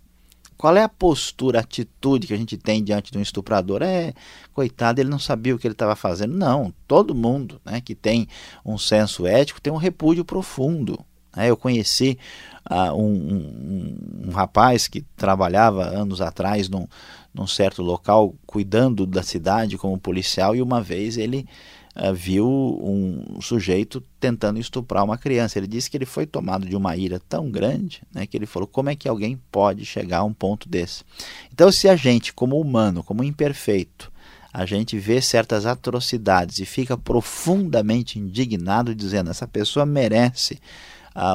Qual 0.56 0.76
é 0.76 0.84
a 0.84 0.88
postura, 0.88 1.58
a 1.58 1.62
atitude 1.62 2.28
que 2.28 2.34
a 2.34 2.36
gente 2.36 2.56
tem 2.56 2.84
diante 2.84 3.10
de 3.10 3.18
um 3.18 3.22
estuprador? 3.22 3.82
É, 3.82 4.14
coitado, 4.52 5.00
ele 5.00 5.10
não 5.10 5.18
sabia 5.18 5.52
o 5.52 5.58
que 5.58 5.66
ele 5.66 5.74
estava 5.74 5.96
fazendo. 5.96 6.36
Não, 6.36 6.72
todo 6.86 7.12
mundo 7.12 7.60
né, 7.64 7.80
que 7.80 7.96
tem 7.96 8.28
um 8.64 8.78
senso 8.78 9.26
ético 9.26 9.60
tem 9.60 9.72
um 9.72 9.76
repúdio 9.76 10.24
profundo. 10.24 11.04
Né? 11.36 11.50
Eu 11.50 11.56
conheci 11.56 12.18
uh, 12.70 12.94
um, 12.94 13.12
um, 13.12 14.28
um, 14.28 14.30
rapaz 14.30 14.88
que 14.88 15.02
trabalhava 15.16 15.84
anos 15.84 16.20
atrás 16.20 16.68
num, 16.68 16.86
num 17.32 17.46
certo 17.46 17.82
local 17.82 18.34
cuidando 18.46 19.06
da 19.06 19.22
cidade 19.22 19.78
como 19.78 19.98
policial 19.98 20.54
e 20.54 20.62
uma 20.62 20.80
vez 20.80 21.16
ele 21.16 21.46
uh, 21.96 22.14
viu 22.14 22.46
um 22.46 23.40
sujeito 23.40 24.02
tentando 24.20 24.58
estuprar 24.58 25.04
uma 25.04 25.18
criança. 25.18 25.58
Ele 25.58 25.66
disse 25.66 25.90
que 25.90 25.96
ele 25.96 26.06
foi 26.06 26.26
tomado 26.26 26.66
de 26.66 26.76
uma 26.76 26.96
ira 26.96 27.20
tão 27.28 27.50
grande 27.50 28.02
né, 28.12 28.26
que 28.26 28.36
ele 28.36 28.46
falou: 28.46 28.66
como 28.66 28.90
é 28.90 28.96
que 28.96 29.08
alguém 29.08 29.40
pode 29.50 29.84
chegar 29.84 30.18
a 30.18 30.24
um 30.24 30.32
ponto 30.32 30.68
desse? 30.68 31.04
Então, 31.52 31.70
se 31.70 31.88
a 31.88 31.96
gente, 31.96 32.32
como 32.32 32.60
humano, 32.60 33.02
como 33.02 33.24
imperfeito, 33.24 34.12
a 34.52 34.66
gente 34.66 34.98
vê 34.98 35.20
certas 35.22 35.64
atrocidades 35.64 36.58
e 36.58 36.66
fica 36.66 36.96
profundamente 36.96 38.18
indignado, 38.18 38.94
dizendo: 38.94 39.30
essa 39.30 39.48
pessoa 39.48 39.86
merece 39.86 40.60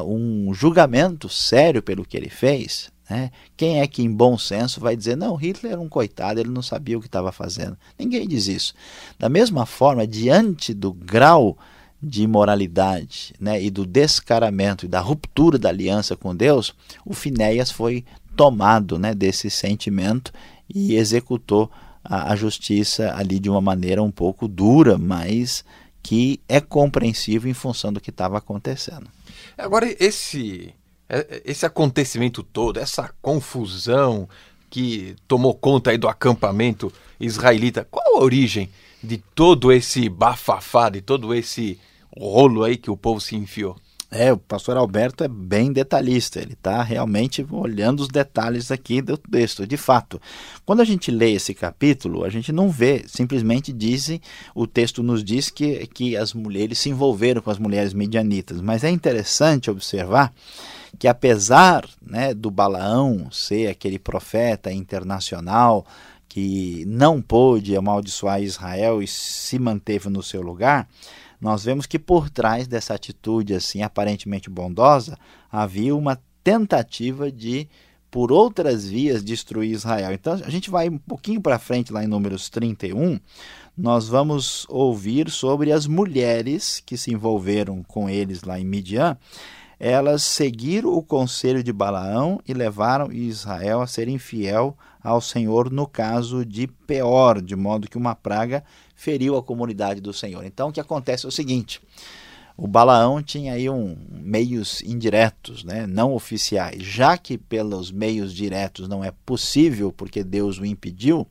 um 0.05 0.53
julgamento 0.53 1.29
sério 1.29 1.81
pelo 1.81 2.05
que 2.05 2.17
ele 2.17 2.29
fez, 2.29 2.91
né? 3.09 3.31
Quem 3.55 3.79
é 3.79 3.87
que, 3.87 4.03
em 4.03 4.11
bom 4.11 4.37
senso, 4.37 4.79
vai 4.79 4.95
dizer: 4.95 5.15
não, 5.15 5.35
Hitler 5.35 5.73
era 5.73 5.81
um 5.81 5.89
coitado, 5.89 6.39
ele 6.39 6.49
não 6.49 6.61
sabia 6.61 6.97
o 6.97 7.01
que 7.01 7.07
estava 7.07 7.31
fazendo? 7.31 7.77
Ninguém 7.97 8.27
diz 8.27 8.47
isso. 8.47 8.73
Da 9.17 9.29
mesma 9.29 9.65
forma, 9.65 10.05
diante 10.05 10.73
do 10.73 10.91
grau 10.91 11.57
de 12.01 12.23
imoralidade 12.23 13.33
né, 13.39 13.61
e 13.61 13.71
do 13.71 13.85
descaramento 13.85 14.85
e 14.85 14.89
da 14.89 14.99
ruptura 14.99 15.57
da 15.57 15.69
aliança 15.69 16.15
com 16.15 16.35
Deus, 16.35 16.75
o 17.05 17.13
Finéias 17.13 17.71
foi 17.71 18.05
tomado 18.35 18.99
né, 18.99 19.15
desse 19.15 19.49
sentimento 19.49 20.31
e 20.73 20.95
executou 20.95 21.71
a, 22.03 22.33
a 22.33 22.35
justiça 22.35 23.13
ali 23.15 23.39
de 23.39 23.49
uma 23.49 23.61
maneira 23.61 24.03
um 24.03 24.11
pouco 24.11 24.47
dura, 24.47 24.97
mas 24.97 25.65
que 26.07 26.39
é 26.47 26.61
compreensível 26.61 27.51
em 27.51 27.53
função 27.53 27.91
do 27.91 27.99
que 27.99 28.11
estava 28.11 28.37
acontecendo. 28.37 29.09
Agora, 29.57 29.93
esse, 29.99 30.73
é, 31.09 31.41
esse 31.43 31.65
acontecimento 31.65 32.41
todo, 32.41 32.79
essa 32.79 33.13
confusão 33.21 34.29
que 34.69 35.17
tomou 35.27 35.53
conta 35.53 35.91
aí 35.91 35.97
do 35.97 36.07
acampamento 36.07 36.93
israelita, 37.19 37.85
qual 37.91 38.19
a 38.19 38.23
origem 38.23 38.69
de 39.03 39.17
todo 39.17 39.69
esse 39.69 40.07
bafafá, 40.07 40.87
de 40.87 41.01
todo 41.01 41.35
esse 41.35 41.77
rolo 42.17 42.63
aí 42.63 42.77
que 42.77 42.89
o 42.89 42.95
povo 42.95 43.19
se 43.19 43.35
enfiou? 43.35 43.75
É, 44.09 44.31
o 44.31 44.37
pastor 44.37 44.77
Alberto 44.77 45.25
é 45.25 45.27
bem 45.27 45.73
detalhista, 45.73 46.39
ele 46.39 46.53
está 46.53 46.81
realmente 46.81 47.45
olhando 47.51 47.99
os 47.99 48.07
detalhes 48.07 48.71
aqui 48.71 49.01
do 49.01 49.17
texto. 49.17 49.67
De 49.67 49.75
fato, 49.75 50.21
quando 50.65 50.79
a 50.79 50.85
gente 50.85 51.11
lê 51.11 51.33
esse 51.33 51.53
capítulo, 51.53 52.23
a 52.23 52.29
gente 52.29 52.53
não 52.53 52.69
vê, 52.69 53.03
simplesmente 53.05 53.73
dizem, 53.73 54.21
o 54.55 54.65
texto 54.65 55.03
nos 55.03 55.21
diz 55.21 55.49
que, 55.49 55.85
que 55.87 56.15
as 56.15 56.33
mulheres 56.33 56.79
se 56.79 56.89
envolveram 56.89 57.41
com 57.41 57.51
as 57.51 57.59
mulheres 57.59 57.93
medianitas, 57.93 58.61
mas 58.61 58.85
é 58.85 58.89
interessante 58.89 59.69
observar 59.69 60.33
que 60.97 61.07
apesar 61.07 61.85
né, 62.01 62.33
do 62.33 62.49
Balaão 62.49 63.29
ser 63.29 63.67
aquele 63.67 63.99
profeta 63.99 64.71
internacional 64.71 65.85
que 66.29 66.85
não 66.87 67.21
pôde 67.21 67.75
amaldiçoar 67.75 68.41
Israel 68.41 69.01
e 69.01 69.07
se 69.07 69.59
manteve 69.59 70.09
no 70.09 70.23
seu 70.23 70.41
lugar, 70.41 70.87
nós 71.39 71.63
vemos 71.63 71.85
que 71.85 71.99
por 71.99 72.29
trás 72.29 72.67
dessa 72.67 72.93
atitude 72.93 73.53
assim 73.53 73.81
aparentemente 73.81 74.49
bondosa 74.49 75.17
havia 75.51 75.95
uma 75.95 76.19
tentativa 76.43 77.31
de 77.31 77.67
por 78.09 78.31
outras 78.31 78.87
vias 78.87 79.23
destruir 79.23 79.71
Israel. 79.71 80.13
Então 80.13 80.33
a 80.33 80.49
gente 80.49 80.69
vai 80.69 80.89
um 80.89 80.97
pouquinho 80.97 81.41
para 81.41 81.59
frente 81.59 81.91
lá 81.91 82.03
em 82.03 82.07
Números 82.07 82.49
31, 82.49 83.19
nós 83.77 84.07
vamos 84.07 84.65
ouvir 84.69 85.29
sobre 85.29 85.71
as 85.71 85.85
mulheres 85.85 86.81
que 86.83 86.97
se 86.97 87.13
envolveram 87.13 87.83
com 87.83 88.09
eles 88.09 88.41
lá 88.41 88.59
em 88.59 88.65
Midian. 88.65 89.15
Elas 89.79 90.23
seguiram 90.23 90.93
o 90.93 91.03
conselho 91.03 91.61
de 91.61 91.71
Balaão 91.71 92.41
e 92.47 92.53
levaram 92.55 93.11
Israel 93.11 93.81
a 93.81 93.85
ser 93.85 94.07
infiel 94.07 94.75
ao 95.03 95.21
Senhor 95.21 95.71
no 95.71 95.85
caso 95.85 96.43
de 96.43 96.65
Peor, 96.65 97.39
de 97.39 97.55
modo 97.55 97.87
que 97.87 97.97
uma 97.97 98.15
praga 98.15 98.63
feriu 98.97 99.37
a 99.37 99.43
comunidade 99.43 100.01
do 100.01 100.11
Senhor. 100.11 100.43
Então 100.43 100.69
o 100.69 100.73
que 100.73 100.81
acontece 100.81 101.25
é 101.25 101.29
o 101.29 101.31
seguinte: 101.31 101.79
o 102.57 102.67
Balaão 102.67 103.21
tinha 103.21 103.53
aí 103.53 103.69
um, 103.69 103.95
meios 104.09 104.81
indiretos, 104.81 105.63
né, 105.63 105.85
não 105.85 106.13
oficiais. 106.13 106.81
Já 106.81 107.15
que 107.15 107.37
pelos 107.37 107.91
meios 107.91 108.33
diretos 108.33 108.89
não 108.89 109.03
é 109.03 109.11
possível, 109.25 109.93
porque 109.93 110.23
Deus 110.23 110.57
o 110.57 110.65
impediu, 110.65 111.25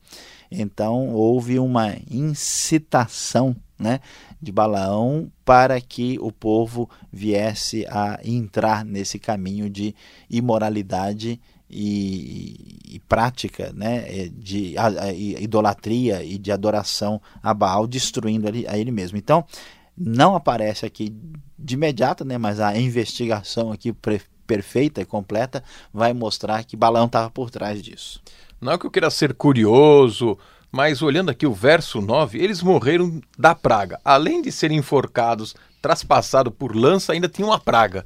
então 0.49 1.09
houve 1.09 1.59
uma 1.59 1.95
incitação 2.09 3.53
né, 3.77 3.99
de 4.41 4.51
Balaão 4.51 5.29
para 5.43 5.79
que 5.81 6.17
o 6.21 6.31
povo 6.31 6.89
viesse 7.11 7.85
a 7.89 8.19
entrar 8.23 8.85
nesse 8.85 9.19
caminho 9.19 9.69
de 9.69 9.93
imoralidade 10.29 11.39
e, 11.69 12.79
e, 12.95 12.99
prática 12.99 13.71
né, 13.73 14.05
é, 14.07 14.29
de 14.31 14.77
a, 14.77 14.87
a, 14.87 15.13
idolatria 15.13 16.23
e 16.23 16.37
de 16.37 16.51
adoração 16.51 17.21
a 17.43 17.53
Baal, 17.53 17.85
destruindo 17.85 18.47
ali, 18.47 18.65
a 18.67 18.77
ele 18.77 18.91
mesmo. 18.91 19.17
Então, 19.17 19.45
não 19.97 20.35
aparece 20.35 20.85
aqui 20.85 21.13
de 21.57 21.73
imediato, 21.73 22.23
né, 22.23 22.37
mas 22.37 22.59
a 22.59 22.77
investigação 22.77 23.71
aqui 23.71 23.93
perfeita 24.45 25.01
e 25.01 25.05
completa 25.05 25.63
vai 25.93 26.13
mostrar 26.13 26.63
que 26.63 26.77
Balaão 26.77 27.07
estava 27.07 27.29
por 27.29 27.49
trás 27.49 27.81
disso. 27.81 28.21
Não 28.61 28.71
é 28.71 28.77
que 28.77 28.85
eu 28.85 28.91
queira 28.91 29.09
ser 29.09 29.33
curioso, 29.33 30.37
mas 30.71 31.01
olhando 31.01 31.29
aqui 31.29 31.45
o 31.45 31.53
verso 31.53 32.01
9, 32.01 32.39
eles 32.39 32.61
morreram 32.61 33.21
da 33.37 33.53
praga. 33.53 33.99
Além 34.03 34.41
de 34.41 34.51
serem 34.51 34.77
enforcados, 34.77 35.55
traspassados 35.81 36.53
por 36.57 36.75
lança, 36.75 37.13
ainda 37.13 37.27
tinha 37.27 37.47
uma 37.47 37.59
praga, 37.59 38.05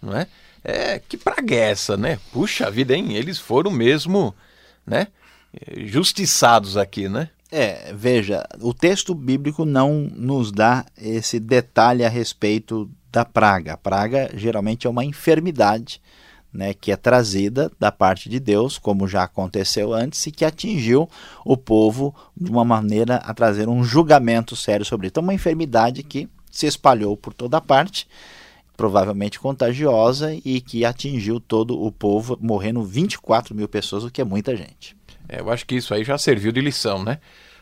não 0.00 0.16
é? 0.16 0.26
É, 0.64 0.98
que 0.98 1.16
praga 1.16 1.54
essa, 1.54 1.96
né? 1.96 2.18
Puxa 2.32 2.70
vida, 2.70 2.94
hein? 2.94 3.14
Eles 3.14 3.38
foram 3.38 3.70
mesmo, 3.70 4.34
né? 4.86 5.08
Justiçados 5.76 6.76
aqui, 6.76 7.08
né? 7.08 7.30
É, 7.50 7.92
veja, 7.94 8.46
o 8.60 8.74
texto 8.74 9.14
bíblico 9.14 9.64
não 9.64 10.10
nos 10.14 10.52
dá 10.52 10.84
esse 11.00 11.40
detalhe 11.40 12.04
a 12.04 12.08
respeito 12.08 12.90
da 13.10 13.24
praga. 13.24 13.72
A 13.72 13.76
praga 13.76 14.30
geralmente 14.34 14.86
é 14.86 14.90
uma 14.90 15.04
enfermidade 15.04 16.00
né, 16.52 16.74
que 16.74 16.90
é 16.90 16.96
trazida 16.96 17.70
da 17.78 17.92
parte 17.92 18.28
de 18.28 18.40
Deus, 18.40 18.78
como 18.78 19.06
já 19.06 19.22
aconteceu 19.22 19.92
antes, 19.92 20.26
e 20.26 20.32
que 20.32 20.44
atingiu 20.44 21.08
o 21.44 21.56
povo 21.56 22.14
de 22.36 22.50
uma 22.50 22.64
maneira 22.64 23.16
a 23.16 23.34
trazer 23.34 23.68
um 23.68 23.84
julgamento 23.84 24.56
sério 24.56 24.84
sobre 24.84 25.06
isso. 25.06 25.12
Então, 25.12 25.22
uma 25.22 25.34
enfermidade 25.34 26.02
que 26.02 26.28
se 26.50 26.66
espalhou 26.66 27.16
por 27.16 27.32
toda 27.32 27.60
parte 27.60 28.08
provavelmente 28.78 29.40
contagiosa 29.40 30.32
e 30.44 30.60
que 30.60 30.84
atingiu 30.84 31.40
todo 31.40 31.76
o 31.82 31.90
povo, 31.90 32.38
morrendo 32.40 32.80
24 32.84 33.52
mil 33.52 33.66
pessoas, 33.66 34.04
o 34.04 34.10
que 34.10 34.20
é 34.20 34.24
muita 34.24 34.56
gente. 34.56 34.96
É, 35.28 35.40
eu 35.40 35.50
acho 35.50 35.66
que 35.66 35.74
isso 35.74 35.92
aí 35.92 36.04
já 36.04 36.16
serviu 36.16 36.52
de 36.52 36.60
lição, 36.60 37.02
né? 37.02 37.18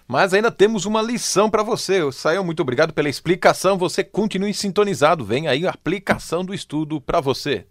Mas 0.07 0.35
ainda 0.35 0.51
temos 0.51 0.85
uma 0.85 1.01
lição 1.01 1.49
para 1.49 1.63
você. 1.63 2.01
Saiu, 2.13 2.45
muito 2.45 2.61
obrigado 2.61 2.93
pela 2.93 3.09
explicação. 3.09 3.79
Você 3.79 4.05
continue 4.05 4.53
sintonizado. 4.53 5.25
Vem 5.25 5.49
aí 5.49 5.67
a 5.67 5.71
aplicação 5.71 6.45
do 6.45 6.53
estudo 6.53 7.01
para 7.01 7.19
você. 7.19 7.67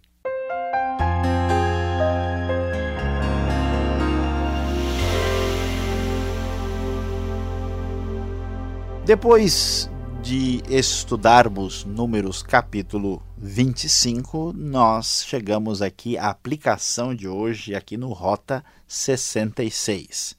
Depois 9.06 9.88
de 10.26 10.60
estudarmos 10.68 11.84
Números 11.84 12.42
capítulo 12.42 13.22
25, 13.38 14.52
nós 14.56 15.24
chegamos 15.24 15.80
aqui 15.80 16.18
à 16.18 16.30
aplicação 16.30 17.14
de 17.14 17.28
hoje, 17.28 17.76
aqui 17.76 17.96
no 17.96 18.12
Rota 18.12 18.64
66. 18.88 20.36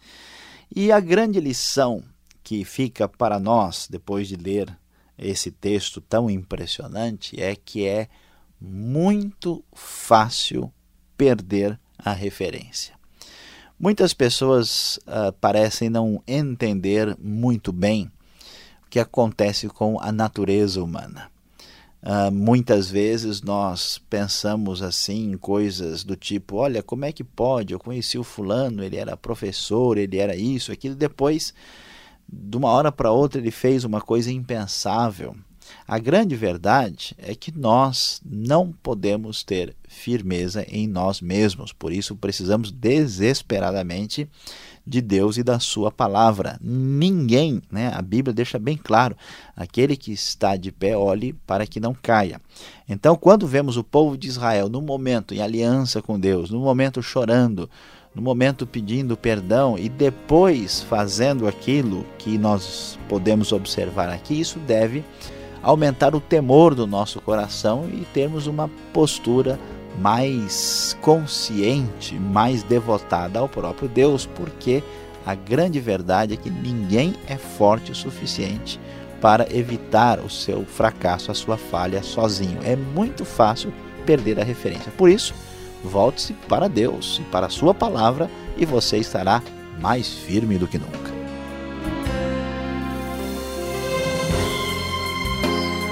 E 0.76 0.92
a 0.92 1.00
grande 1.00 1.40
lição 1.40 2.04
que 2.44 2.66
fica 2.66 3.08
para 3.08 3.40
nós, 3.40 3.88
depois 3.90 4.28
de 4.28 4.36
ler 4.36 4.78
esse 5.18 5.52
texto 5.52 6.02
tão 6.02 6.30
impressionante, 6.30 7.42
é 7.42 7.56
que 7.56 7.88
é 7.88 8.10
muito 8.60 9.64
fácil 9.74 10.70
perder 11.18 11.80
a 11.98 12.12
referência. 12.12 12.94
Muitas 13.80 14.14
pessoas 14.14 14.98
uh, 15.08 15.32
parecem 15.40 15.90
não 15.90 16.22
entender 16.28 17.16
muito 17.18 17.72
bem 17.72 18.12
que 18.90 19.00
acontece 19.00 19.68
com 19.68 20.00
a 20.00 20.12
natureza 20.12 20.84
humana. 20.84 21.30
Uh, 22.02 22.32
muitas 22.32 22.90
vezes 22.90 23.42
nós 23.42 24.00
pensamos 24.10 24.82
assim 24.82 25.32
em 25.32 25.38
coisas 25.38 26.04
do 26.04 26.16
tipo: 26.16 26.58
olha, 26.58 26.84
como 26.84 27.06
é 27.06 27.12
que 27.12 27.24
pode? 27.24 27.74
Eu 27.74 27.80
conheci 27.80 28.18
o 28.18 28.24
fulano, 28.24 28.84
ele 28.84 28.98
era 28.98 29.18
professor, 29.18 29.98
ele 29.98 30.18
era 30.18 30.36
isso, 30.36 30.72
aquilo. 30.72 30.96
Depois, 30.96 31.54
de 32.32 32.56
uma 32.56 32.70
hora 32.70 32.92
para 32.92 33.12
outra, 33.12 33.42
ele 33.42 33.52
fez 33.52 33.84
uma 33.84 34.00
coisa 34.00 34.32
impensável. 34.32 35.36
A 35.88 36.00
grande 36.00 36.36
verdade 36.36 37.16
é 37.18 37.36
que 37.36 37.52
nós 37.52 38.22
não 38.26 38.72
podemos 38.72 39.44
ter 39.44 39.76
firmeza 39.88 40.66
em 40.70 40.88
nós 40.88 41.20
mesmos, 41.20 41.74
por 41.74 41.92
isso 41.92 42.16
precisamos 42.16 42.72
desesperadamente 42.72 44.30
de 44.88 45.02
Deus 45.02 45.38
e 45.38 45.44
da 45.44 45.60
sua 45.60 45.92
palavra. 45.92 46.58
Ninguém, 46.62 47.62
né? 47.70 47.92
A 47.94 48.02
Bíblia 48.02 48.34
deixa 48.34 48.58
bem 48.58 48.78
claro, 48.78 49.16
aquele 49.56 49.98
que 49.98 50.12
está 50.12 50.56
de 50.56 50.72
pé 50.72 50.96
olhe 50.96 51.34
para 51.46 51.68
que 51.68 51.80
não 51.80 51.94
caia. 51.94 52.40
Então, 52.88 53.16
quando 53.16 53.46
vemos 53.46 53.76
o 53.76 53.84
povo 53.84 54.18
de 54.18 54.28
Israel 54.28 54.70
no 54.70 54.82
momento 54.82 55.34
em 55.34 55.42
aliança 55.42 56.02
com 56.02 56.18
Deus, 56.18 56.50
no 56.50 56.60
momento 56.60 57.04
chorando, 57.04 57.70
no 58.16 58.22
momento 58.22 58.66
pedindo 58.66 59.18
perdão 59.18 59.78
e 59.78 59.90
depois 59.90 60.82
fazendo 60.82 61.48
aquilo 61.48 62.06
que 62.18 62.38
nós 62.38 62.98
podemos 63.10 63.52
observar 63.52 64.10
aqui, 64.10 64.40
isso 64.40 64.58
deve 64.60 65.04
aumentar 65.62 66.16
o 66.16 66.22
temor 66.22 66.74
do 66.74 66.88
nosso 66.88 67.20
coração 67.20 67.90
e 67.92 68.06
termos 68.14 68.48
uma 68.48 68.70
postura 68.94 69.60
mais 69.98 70.96
consciente, 71.02 72.16
mais 72.16 72.64
devotada 72.64 73.40
ao 73.40 73.50
próprio 73.50 73.88
Deus, 73.88 74.26
porque 74.26 74.84
a 75.26 75.36
grande 75.36 75.80
verdade 75.80 76.34
é 76.34 76.38
que 76.38 76.50
ninguém 76.50 77.16
é 77.28 77.38
forte 77.38 77.92
o 77.92 77.96
suficiente 77.96 78.80
para 79.20 79.48
evitar 79.54 80.20
o 80.20 80.30
seu 80.30 80.64
fracasso, 80.66 81.32
a 81.32 81.34
sua 81.34 81.58
falha 81.58 82.04
sozinho. 82.04 82.60
É 82.64 82.76
muito 82.76 83.26
fácil 83.26 83.74
perder 84.06 84.40
a 84.40 84.44
referência. 84.44 84.92
Por 84.96 85.10
isso, 85.10 85.34
volte-se 85.84 86.34
para 86.48 86.70
Deus 86.70 87.20
e 87.20 87.24
para 87.30 87.48
a 87.48 87.50
sua 87.50 87.74
palavra 87.74 88.30
e 88.56 88.66
você 88.66 88.98
estará 88.98 89.42
mais 89.82 90.08
firme 90.08 90.58
do 90.58 90.68
que 90.68 90.78
nunca. 90.78 91.17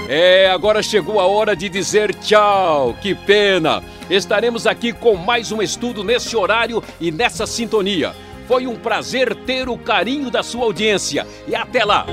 É, 0.08 0.48
agora 0.50 0.84
chegou 0.84 1.20
a 1.20 1.26
hora 1.26 1.56
de 1.56 1.68
dizer 1.68 2.14
tchau. 2.16 2.96
Que 3.02 3.16
pena. 3.16 3.84
Estaremos 4.10 4.68
aqui 4.68 4.94
com 4.94 5.16
mais 5.16 5.52
um 5.52 5.62
estudo 5.62 6.04
nesse 6.04 6.36
horário 6.36 6.84
e 7.00 7.12
nessa 7.12 7.48
sintonia. 7.48 8.14
Foi 8.48 8.68
um 8.68 8.76
prazer 8.76 9.36
ter 9.36 9.68
o 9.68 9.78
carinho 9.78 10.30
da 10.30 10.44
sua 10.44 10.66
audiência. 10.66 11.26
E 11.48 11.56
até 11.56 11.84
lá! 11.84 12.06